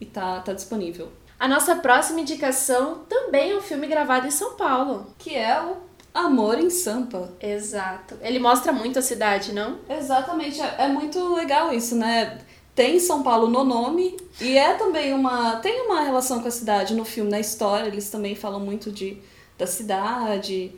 e 0.00 0.04
tá, 0.06 0.40
tá 0.40 0.52
disponível. 0.52 1.08
A 1.38 1.46
nossa 1.46 1.76
próxima 1.76 2.20
indicação 2.20 3.02
também 3.08 3.52
é 3.52 3.56
um 3.56 3.60
filme 3.62 3.86
gravado 3.86 4.26
em 4.26 4.30
São 4.30 4.54
Paulo. 4.54 5.06
Que 5.18 5.36
é 5.36 5.60
o 5.62 5.76
Amor 6.12 6.58
em 6.58 6.68
Sampa. 6.70 7.30
Exato. 7.40 8.16
Ele 8.20 8.38
mostra 8.40 8.72
muito 8.72 8.98
a 8.98 9.02
cidade, 9.02 9.52
não? 9.52 9.78
Exatamente, 9.88 10.60
é, 10.60 10.74
é 10.78 10.88
muito 10.88 11.34
legal 11.34 11.72
isso, 11.72 11.94
né? 11.94 12.38
Tem 12.74 12.98
São 12.98 13.22
Paulo 13.22 13.48
no 13.48 13.62
nome 13.64 14.16
e 14.40 14.56
é 14.56 14.74
também 14.74 15.12
uma. 15.12 15.56
tem 15.56 15.82
uma 15.86 16.00
relação 16.02 16.40
com 16.40 16.48
a 16.48 16.50
cidade 16.50 16.94
no 16.94 17.04
filme, 17.04 17.30
na 17.30 17.38
história, 17.40 17.88
eles 17.88 18.08
também 18.10 18.34
falam 18.34 18.58
muito 18.60 18.90
de, 18.90 19.18
da 19.56 19.66
cidade, 19.66 20.72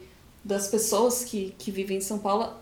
das 0.45 0.67
pessoas 0.69 1.25
que, 1.25 1.55
que 1.59 1.71
vivem 1.71 1.99
em 1.99 2.01
São 2.01 2.19
Paulo. 2.19 2.53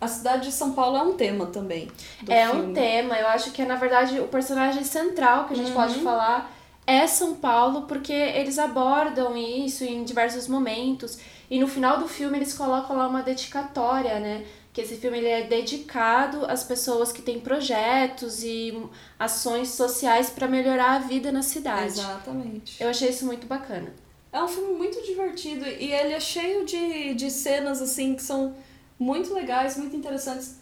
A 0.00 0.08
cidade 0.08 0.46
de 0.48 0.52
São 0.52 0.72
Paulo 0.72 0.96
é 0.96 1.02
um 1.02 1.14
tema 1.14 1.46
também. 1.46 1.90
É 2.28 2.46
filme. 2.46 2.66
um 2.70 2.72
tema. 2.74 3.16
Eu 3.18 3.28
acho 3.28 3.50
que 3.52 3.62
é, 3.62 3.64
na 3.66 3.76
verdade, 3.76 4.18
o 4.20 4.28
personagem 4.28 4.84
central 4.84 5.46
que 5.46 5.54
a 5.54 5.56
gente 5.56 5.68
Uhum. 5.70 5.74
pode 5.74 5.94
falar 6.00 6.54
é 6.86 7.06
São 7.06 7.34
Paulo, 7.34 7.82
porque 7.82 8.12
eles 8.12 8.58
abordam 8.58 9.36
isso 9.36 9.84
em 9.84 10.04
diversos 10.04 10.46
momentos. 10.46 11.18
E 11.50 11.58
no 11.58 11.66
final 11.66 11.98
do 11.98 12.08
filme 12.08 12.38
eles 12.38 12.54
colocam 12.54 12.96
lá 12.96 13.08
uma 13.08 13.22
dedicatória, 13.22 14.20
né? 14.20 14.44
Que 14.72 14.82
esse 14.82 14.96
filme 14.96 15.18
ele 15.18 15.28
é 15.28 15.42
dedicado 15.42 16.44
às 16.46 16.62
pessoas 16.62 17.10
que 17.10 17.22
têm 17.22 17.40
projetos 17.40 18.42
e 18.44 18.76
ações 19.18 19.70
sociais 19.70 20.30
para 20.30 20.46
melhorar 20.46 20.96
a 20.96 20.98
vida 20.98 21.32
na 21.32 21.42
cidade. 21.42 21.98
Exatamente. 21.98 22.82
Eu 22.82 22.90
achei 22.90 23.08
isso 23.08 23.24
muito 23.24 23.46
bacana. 23.46 23.92
É 24.32 24.42
um 24.42 24.48
filme 24.48 24.74
muito 24.74 25.02
divertido 25.02 25.64
e 25.66 25.92
ele 25.92 26.12
é 26.12 26.20
cheio 26.20 26.66
de, 26.66 27.14
de 27.14 27.30
cenas 27.30 27.80
assim 27.80 28.14
que 28.14 28.22
são 28.22 28.54
muito 28.98 29.32
legais, 29.32 29.76
muito 29.76 29.96
interessantes. 29.96 30.56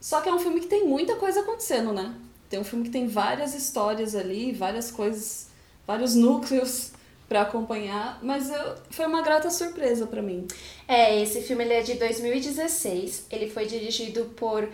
Só 0.00 0.20
que 0.20 0.28
é 0.28 0.34
um 0.34 0.38
filme 0.38 0.60
que 0.60 0.66
tem 0.66 0.86
muita 0.86 1.16
coisa 1.16 1.40
acontecendo, 1.40 1.92
né? 1.92 2.14
Tem 2.48 2.58
um 2.58 2.64
filme 2.64 2.84
que 2.84 2.90
tem 2.90 3.06
várias 3.06 3.54
histórias 3.54 4.14
ali, 4.14 4.52
várias 4.52 4.90
coisas, 4.90 5.48
vários 5.86 6.14
núcleos 6.14 6.92
para 7.28 7.42
acompanhar, 7.42 8.18
mas 8.22 8.50
eu, 8.50 8.74
foi 8.90 9.06
uma 9.06 9.20
grata 9.20 9.50
surpresa 9.50 10.06
para 10.06 10.22
mim. 10.22 10.46
É, 10.86 11.20
esse 11.20 11.42
filme 11.42 11.62
ele 11.62 11.74
é 11.74 11.82
de 11.82 11.94
2016. 11.94 13.26
Ele 13.30 13.50
foi 13.50 13.66
dirigido 13.66 14.24
por 14.34 14.66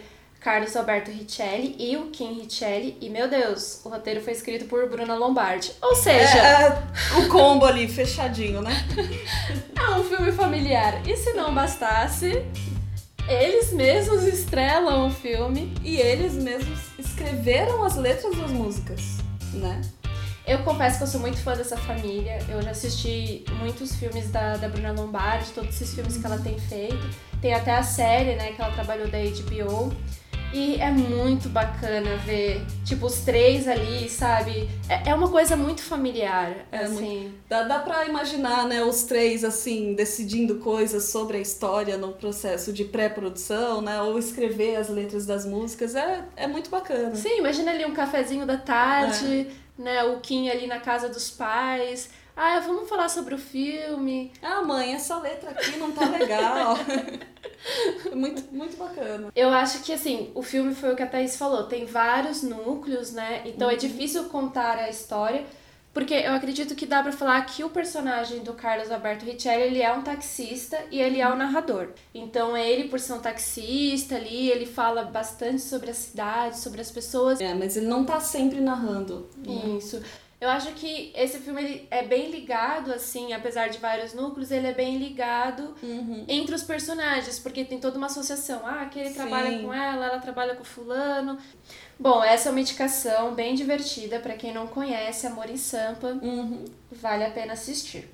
Carlos 0.44 0.76
Alberto 0.76 1.10
Richelli 1.10 1.74
e 1.78 1.96
o 1.96 2.10
Kim 2.10 2.34
Richelli. 2.34 2.96
E, 3.00 3.08
meu 3.08 3.26
Deus, 3.26 3.80
o 3.84 3.88
roteiro 3.88 4.20
foi 4.20 4.34
escrito 4.34 4.66
por 4.66 4.88
Bruna 4.88 5.16
Lombardi. 5.16 5.72
Ou 5.82 5.96
seja... 5.96 6.38
É, 6.38 6.66
é 6.66 7.18
o 7.18 7.28
combo 7.28 7.64
ali, 7.64 7.88
fechadinho, 7.88 8.60
né? 8.60 8.72
é 9.74 9.90
um 9.98 10.04
filme 10.04 10.30
familiar. 10.30 11.02
E 11.08 11.16
se 11.16 11.32
não 11.32 11.52
bastasse, 11.52 12.44
eles 13.28 13.72
mesmos 13.72 14.22
estrelam 14.24 15.08
o 15.08 15.10
filme. 15.10 15.72
E 15.82 15.96
eles 15.96 16.34
mesmos 16.34 16.78
escreveram 16.98 17.84
as 17.84 17.96
letras 17.96 18.36
das 18.36 18.50
músicas, 18.50 19.18
né? 19.52 19.80
Eu 20.46 20.58
confesso 20.62 20.98
que 20.98 21.04
eu 21.04 21.08
sou 21.08 21.20
muito 21.20 21.38
fã 21.38 21.56
dessa 21.56 21.76
família. 21.76 22.38
Eu 22.48 22.60
já 22.60 22.72
assisti 22.72 23.44
muitos 23.58 23.94
filmes 23.96 24.30
da, 24.30 24.56
da 24.58 24.68
Bruna 24.68 24.92
Lombardi, 24.92 25.50
todos 25.52 25.74
esses 25.74 25.94
filmes 25.94 26.18
que 26.18 26.26
ela 26.26 26.38
tem 26.38 26.58
feito. 26.58 27.08
Tem 27.40 27.54
até 27.54 27.74
a 27.74 27.82
série, 27.82 28.34
né, 28.36 28.52
que 28.52 28.60
ela 28.60 28.72
trabalhou 28.72 29.08
da 29.08 29.18
HBO. 29.18 29.90
E 30.52 30.76
é 30.76 30.90
muito 30.90 31.48
bacana 31.48 32.16
ver, 32.18 32.64
tipo, 32.84 33.06
os 33.06 33.20
três 33.20 33.66
ali, 33.66 34.08
sabe? 34.08 34.68
É, 34.88 35.10
é 35.10 35.14
uma 35.14 35.28
coisa 35.28 35.56
muito 35.56 35.82
familiar, 35.82 36.54
é 36.70 36.78
assim. 36.78 37.20
Muito... 37.22 37.34
Dá, 37.48 37.62
dá 37.64 37.78
pra 37.80 38.06
imaginar, 38.06 38.66
né, 38.66 38.82
os 38.82 39.02
três, 39.02 39.42
assim, 39.42 39.94
decidindo 39.94 40.56
coisas 40.56 41.04
sobre 41.04 41.38
a 41.38 41.40
história 41.40 41.96
no 41.96 42.12
processo 42.12 42.72
de 42.72 42.84
pré-produção, 42.84 43.80
né? 43.80 44.00
Ou 44.00 44.18
escrever 44.18 44.76
as 44.76 44.88
letras 44.88 45.26
das 45.26 45.44
músicas. 45.44 45.96
É, 45.96 46.24
é 46.36 46.46
muito 46.46 46.70
bacana. 46.70 47.14
Sim, 47.14 47.38
imagina 47.38 47.72
ali 47.72 47.84
um 47.84 47.92
cafezinho 47.92 48.46
da 48.46 48.56
tarde, 48.56 49.48
é. 49.78 49.82
né? 49.82 50.04
O 50.04 50.20
Kim 50.20 50.48
ali 50.48 50.66
na 50.66 50.78
casa 50.78 51.08
dos 51.08 51.30
pais. 51.30 52.10
Ah, 52.36 52.58
vamos 52.60 52.88
falar 52.88 53.08
sobre 53.08 53.34
o 53.34 53.38
filme. 53.38 54.32
Ah, 54.42 54.62
mãe, 54.62 54.94
essa 54.94 55.18
letra 55.18 55.50
aqui 55.50 55.76
não 55.76 55.92
tá 55.92 56.08
legal. 56.08 56.76
muito, 58.14 58.52
muito 58.52 58.76
bacana. 58.76 59.30
Eu 59.34 59.50
acho 59.50 59.82
que, 59.82 59.92
assim, 59.92 60.32
o 60.34 60.42
filme 60.42 60.74
foi 60.74 60.92
o 60.92 60.96
que 60.96 61.02
a 61.02 61.06
Thaís 61.06 61.36
falou, 61.36 61.64
tem 61.64 61.86
vários 61.86 62.42
núcleos, 62.42 63.12
né? 63.12 63.42
Então 63.44 63.68
é 63.68 63.72
uhum. 63.72 63.78
é 63.78 63.80
difícil 63.80 64.24
contar 64.24 64.78
a 64.78 64.90
história, 64.90 65.44
porque 65.92 66.12
eu 66.12 66.32
acredito 66.32 66.74
que 66.74 66.86
dá 66.86 67.04
para 67.04 67.12
falar 67.12 67.40
que 67.46 67.62
o 67.62 67.70
personagem 67.70 68.40
do 68.40 68.52
Carlos 68.52 68.90
Alberto 68.90 69.24
Richelli, 69.24 69.62
ele 69.62 69.80
é 69.80 69.92
um 69.92 70.02
taxista 70.02 70.76
e 70.90 71.00
ele 71.00 71.20
é 71.20 71.28
o 71.28 71.36
narrador. 71.36 71.90
Então 72.12 72.56
ele, 72.56 72.88
por 72.88 72.98
ser 72.98 73.12
um 73.12 73.20
taxista 73.20 74.16
ali, 74.16 74.50
ele 74.50 74.66
fala 74.66 75.04
bastante 75.04 75.62
sobre 75.62 75.92
a 75.92 75.94
cidade, 75.94 76.58
sobre 76.58 76.80
as 76.80 76.90
pessoas. 76.90 77.40
É, 77.40 77.54
mas 77.54 77.76
ele 77.76 77.86
não 77.86 78.04
tá 78.04 78.18
sempre 78.18 78.60
narrando. 78.60 79.30
Né? 79.36 79.76
Isso. 79.78 80.02
Eu 80.44 80.50
acho 80.50 80.72
que 80.72 81.10
esse 81.14 81.38
filme 81.38 81.64
ele 81.64 81.88
é 81.90 82.02
bem 82.02 82.30
ligado, 82.30 82.92
assim, 82.92 83.32
apesar 83.32 83.68
de 83.68 83.78
vários 83.78 84.12
núcleos, 84.12 84.50
ele 84.50 84.66
é 84.66 84.74
bem 84.74 84.98
ligado 84.98 85.74
uhum. 85.82 86.26
entre 86.28 86.54
os 86.54 86.62
personagens, 86.62 87.38
porque 87.38 87.64
tem 87.64 87.80
toda 87.80 87.96
uma 87.96 88.08
associação. 88.08 88.60
Ah, 88.62 88.82
aquele 88.82 89.08
Sim. 89.08 89.14
trabalha 89.14 89.62
com 89.62 89.72
ela, 89.72 90.04
ela 90.04 90.18
trabalha 90.18 90.54
com 90.54 90.62
fulano. 90.62 91.38
Bom, 91.98 92.22
essa 92.22 92.50
é 92.50 92.52
uma 92.52 92.60
indicação 92.60 93.34
bem 93.34 93.54
divertida 93.54 94.20
para 94.20 94.34
quem 94.34 94.52
não 94.52 94.66
conhece 94.66 95.26
Amor 95.26 95.48
em 95.48 95.56
Sampa. 95.56 96.08
Uhum. 96.08 96.66
Vale 96.92 97.24
a 97.24 97.30
pena 97.30 97.54
assistir. 97.54 98.06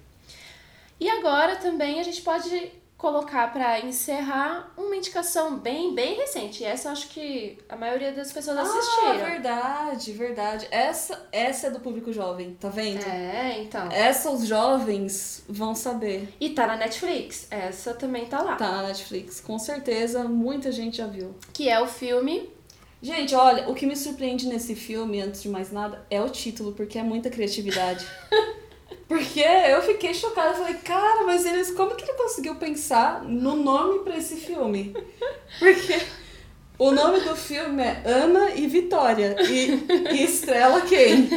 E 1.00 1.10
agora 1.10 1.56
também 1.56 1.98
a 1.98 2.04
gente 2.04 2.22
pode 2.22 2.70
colocar 3.00 3.50
para 3.50 3.80
encerrar 3.80 4.70
uma 4.76 4.94
indicação 4.94 5.56
bem, 5.56 5.94
bem 5.94 6.16
recente. 6.16 6.62
Essa 6.62 6.88
eu 6.88 6.92
acho 6.92 7.08
que 7.08 7.56
a 7.66 7.74
maioria 7.74 8.12
das 8.12 8.30
pessoas 8.30 8.58
ah, 8.58 8.62
assistiram. 8.62 9.16
verdade, 9.16 10.12
verdade. 10.12 10.68
Essa, 10.70 11.26
essa 11.32 11.68
é 11.68 11.70
do 11.70 11.80
público 11.80 12.12
jovem, 12.12 12.54
tá 12.60 12.68
vendo? 12.68 13.02
É, 13.02 13.62
então. 13.62 13.90
Essa 13.90 14.30
os 14.30 14.46
jovens 14.46 15.42
vão 15.48 15.74
saber. 15.74 16.28
E 16.38 16.50
tá 16.50 16.66
na 16.66 16.76
Netflix. 16.76 17.46
Essa 17.50 17.94
também 17.94 18.26
tá 18.26 18.42
lá. 18.42 18.56
Tá 18.56 18.70
na 18.70 18.82
Netflix, 18.88 19.40
com 19.40 19.58
certeza 19.58 20.24
muita 20.24 20.70
gente 20.70 20.98
já 20.98 21.06
viu. 21.06 21.34
Que 21.54 21.70
é 21.70 21.80
o 21.80 21.86
filme 21.86 22.52
Gente, 23.02 23.34
olha, 23.34 23.66
o 23.70 23.74
que 23.74 23.86
me 23.86 23.96
surpreende 23.96 24.46
nesse 24.46 24.74
filme, 24.74 25.22
antes 25.22 25.40
de 25.40 25.48
mais 25.48 25.72
nada, 25.72 26.04
é 26.10 26.20
o 26.20 26.28
título, 26.28 26.72
porque 26.72 26.98
é 26.98 27.02
muita 27.02 27.30
criatividade. 27.30 28.06
Porque 29.10 29.40
eu 29.40 29.82
fiquei 29.82 30.14
chocada, 30.14 30.54
falei, 30.54 30.74
cara, 30.74 31.24
mas 31.26 31.44
eles 31.44 31.72
como 31.72 31.96
que 31.96 32.04
ele 32.04 32.12
conseguiu 32.12 32.54
pensar 32.54 33.24
no 33.24 33.56
nome 33.56 34.04
para 34.04 34.16
esse 34.16 34.36
filme? 34.36 34.94
Porque 35.58 36.00
o 36.78 36.92
nome 36.92 37.18
do 37.22 37.34
filme 37.34 37.82
é 37.82 38.02
Ana 38.04 38.52
e 38.52 38.68
Vitória. 38.68 39.34
E, 39.40 40.14
e 40.14 40.22
estrela 40.22 40.82
quem? 40.82 41.28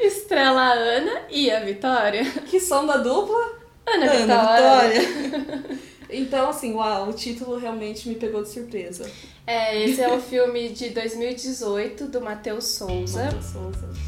Estrela 0.00 0.62
a 0.62 0.72
Ana 0.72 1.26
e 1.28 1.50
a 1.50 1.60
Vitória. 1.60 2.24
Que 2.46 2.58
são 2.58 2.86
da 2.86 2.96
dupla 2.96 3.60
Ana, 3.86 4.12
Ana 4.12 4.16
Vitória. 4.16 5.00
Vitória. 5.00 5.86
Então, 6.08 6.48
assim, 6.48 6.72
uau, 6.72 7.10
o 7.10 7.12
título 7.12 7.58
realmente 7.58 8.08
me 8.08 8.14
pegou 8.14 8.42
de 8.42 8.48
surpresa. 8.48 9.10
É, 9.46 9.78
esse 9.82 10.00
é 10.00 10.10
o 10.10 10.22
filme 10.22 10.70
de 10.70 10.88
2018 10.88 12.06
do 12.06 12.22
Matheus 12.22 12.68
Souza. 12.68 13.24
Matheus 13.24 13.44
Souza. 13.44 14.05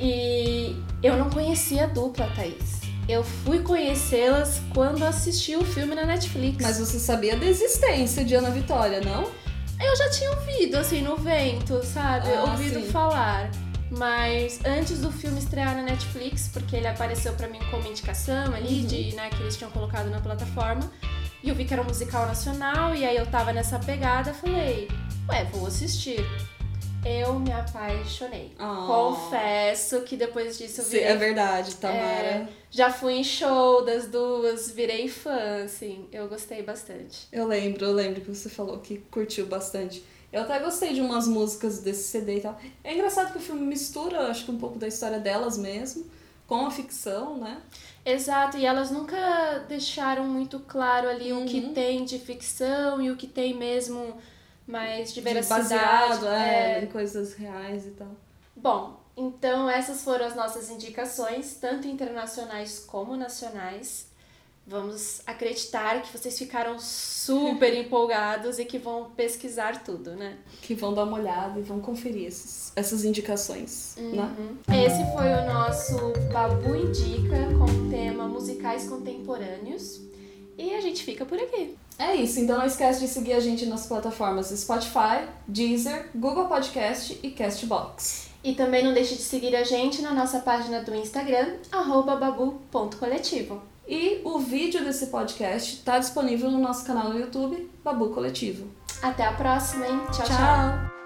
E 0.00 0.74
eu 1.02 1.16
não 1.16 1.28
conhecia 1.28 1.84
a 1.84 1.86
dupla, 1.86 2.26
Thaís. 2.34 2.80
Eu 3.08 3.22
fui 3.22 3.60
conhecê-las 3.60 4.62
quando 4.72 5.04
assisti 5.04 5.56
o 5.56 5.64
filme 5.64 5.94
na 5.94 6.06
Netflix. 6.06 6.62
Mas 6.62 6.78
você 6.78 6.98
sabia 6.98 7.36
da 7.36 7.44
existência 7.44 8.24
de 8.24 8.34
Ana 8.34 8.50
Vitória, 8.50 9.00
não? 9.00 9.30
Eu 9.80 9.96
já 9.96 10.10
tinha 10.10 10.30
ouvido, 10.30 10.76
assim, 10.76 11.02
no 11.02 11.16
vento, 11.16 11.84
sabe? 11.84 12.28
Ah, 12.32 12.44
ouvido 12.44 12.80
sim. 12.80 12.90
falar. 12.90 13.50
Mas 13.90 14.60
antes 14.64 15.00
do 15.00 15.10
filme 15.10 15.38
estrear 15.38 15.74
na 15.74 15.82
Netflix, 15.82 16.48
porque 16.52 16.76
ele 16.76 16.86
apareceu 16.86 17.32
para 17.32 17.48
mim 17.48 17.58
como 17.70 17.88
indicação 17.88 18.54
ali, 18.54 18.80
uhum. 18.80 18.86
de, 18.86 19.14
né, 19.16 19.28
que 19.30 19.42
eles 19.42 19.56
tinham 19.56 19.70
colocado 19.70 20.08
na 20.08 20.20
plataforma. 20.20 20.90
E 21.42 21.48
eu 21.48 21.54
vi 21.54 21.64
que 21.64 21.72
era 21.72 21.82
um 21.82 21.86
musical 21.86 22.26
nacional, 22.26 22.94
e 22.94 23.04
aí 23.04 23.16
eu 23.16 23.26
tava 23.26 23.52
nessa 23.52 23.78
pegada, 23.78 24.32
falei, 24.32 24.88
ué, 25.28 25.44
vou 25.46 25.66
assistir 25.66 26.24
eu 27.04 27.38
me 27.38 27.52
apaixonei. 27.52 28.52
Oh. 28.58 28.86
Confesso 28.86 30.02
que 30.02 30.16
depois 30.16 30.58
disso 30.58 30.80
eu 30.80 30.84
virei, 30.84 31.06
Sim, 31.06 31.12
é 31.12 31.16
verdade, 31.16 31.74
Tamara. 31.76 32.00
É, 32.00 32.48
já 32.70 32.90
fui 32.92 33.14
em 33.14 33.24
show 33.24 33.84
das 33.84 34.06
duas, 34.06 34.70
virei 34.70 35.08
fã, 35.08 35.64
assim. 35.64 36.06
Eu 36.12 36.28
gostei 36.28 36.62
bastante. 36.62 37.26
Eu 37.32 37.46
lembro, 37.46 37.84
eu 37.84 37.92
lembro 37.92 38.20
que 38.20 38.28
você 38.28 38.48
falou 38.48 38.78
que 38.78 38.98
curtiu 39.10 39.46
bastante. 39.46 40.04
Eu 40.32 40.42
até 40.42 40.58
gostei 40.60 40.92
de 40.92 41.00
umas 41.00 41.26
músicas 41.26 41.80
desse 41.80 42.04
CD 42.04 42.36
e 42.36 42.40
tal. 42.40 42.58
É 42.84 42.94
engraçado 42.94 43.32
que 43.32 43.38
o 43.38 43.40
filme 43.40 43.62
mistura, 43.62 44.28
acho 44.28 44.44
que 44.44 44.50
um 44.50 44.58
pouco 44.58 44.78
da 44.78 44.86
história 44.86 45.18
delas 45.18 45.58
mesmo, 45.58 46.06
com 46.46 46.66
a 46.66 46.70
ficção, 46.70 47.36
né? 47.38 47.60
Exato, 48.04 48.56
e 48.56 48.64
elas 48.64 48.90
nunca 48.90 49.64
deixaram 49.68 50.24
muito 50.24 50.58
claro 50.60 51.08
ali 51.08 51.32
uhum. 51.32 51.44
o 51.44 51.46
que 51.46 51.60
uhum. 51.60 51.74
tem 51.74 52.04
de 52.04 52.18
ficção 52.18 53.00
e 53.00 53.10
o 53.10 53.16
que 53.16 53.26
tem 53.26 53.54
mesmo 53.54 54.16
mais 54.70 55.12
de 55.12 55.20
veracidade. 55.20 55.62
De 55.62 55.74
baseado, 55.74 56.28
é, 56.28 56.78
é, 56.78 56.84
em 56.84 56.86
coisas 56.86 57.34
reais 57.34 57.86
e 57.86 57.90
tal. 57.90 58.08
Bom, 58.56 59.00
então 59.16 59.68
essas 59.68 60.02
foram 60.02 60.26
as 60.26 60.34
nossas 60.34 60.70
indicações, 60.70 61.56
tanto 61.60 61.86
internacionais 61.88 62.78
como 62.78 63.16
nacionais. 63.16 64.08
Vamos 64.66 65.20
acreditar 65.26 66.00
que 66.00 66.16
vocês 66.16 66.38
ficaram 66.38 66.78
super 66.78 67.74
empolgados 67.74 68.58
e 68.58 68.64
que 68.64 68.78
vão 68.78 69.10
pesquisar 69.10 69.82
tudo, 69.82 70.10
né? 70.12 70.38
Que 70.62 70.74
vão 70.74 70.94
dar 70.94 71.04
uma 71.04 71.18
olhada 71.18 71.58
e 71.58 71.62
vão 71.62 71.80
conferir 71.80 72.26
esses, 72.26 72.72
essas 72.76 73.04
indicações, 73.04 73.96
né? 73.98 74.22
uhum. 74.22 74.56
né? 74.68 74.84
Esse 74.84 75.02
foi 75.12 75.32
o 75.32 75.52
nosso 75.52 76.12
Babu 76.32 76.76
Indica 76.76 77.36
com 77.58 77.64
o 77.64 77.90
tema 77.90 78.28
musicais 78.28 78.88
contemporâneos. 78.88 80.00
E 80.56 80.74
a 80.74 80.80
gente 80.80 81.02
fica 81.02 81.24
por 81.24 81.38
aqui. 81.38 81.76
É 82.00 82.14
isso, 82.14 82.40
então 82.40 82.56
não 82.56 82.64
esquece 82.64 82.98
de 83.00 83.08
seguir 83.08 83.34
a 83.34 83.40
gente 83.40 83.66
nas 83.66 83.84
plataformas 83.84 84.48
Spotify, 84.48 85.28
Deezer, 85.46 86.08
Google 86.14 86.46
Podcast 86.46 87.20
e 87.22 87.30
Castbox. 87.30 88.30
E 88.42 88.54
também 88.54 88.82
não 88.82 88.94
deixe 88.94 89.16
de 89.16 89.20
seguir 89.20 89.54
a 89.54 89.62
gente 89.62 90.00
na 90.00 90.14
nossa 90.14 90.40
página 90.40 90.82
do 90.82 90.94
Instagram, 90.94 91.56
babu.coletivo. 92.18 93.60
E 93.86 94.22
o 94.24 94.38
vídeo 94.38 94.82
desse 94.82 95.08
podcast 95.08 95.74
está 95.74 95.98
disponível 95.98 96.50
no 96.50 96.58
nosso 96.58 96.86
canal 96.86 97.10
no 97.10 97.18
YouTube, 97.18 97.70
Babu 97.84 98.08
Coletivo. 98.14 98.66
Até 99.02 99.26
a 99.26 99.32
próxima, 99.32 99.86
hein? 99.86 100.00
tchau. 100.10 100.24
tchau. 100.24 100.36
tchau. 100.36 100.99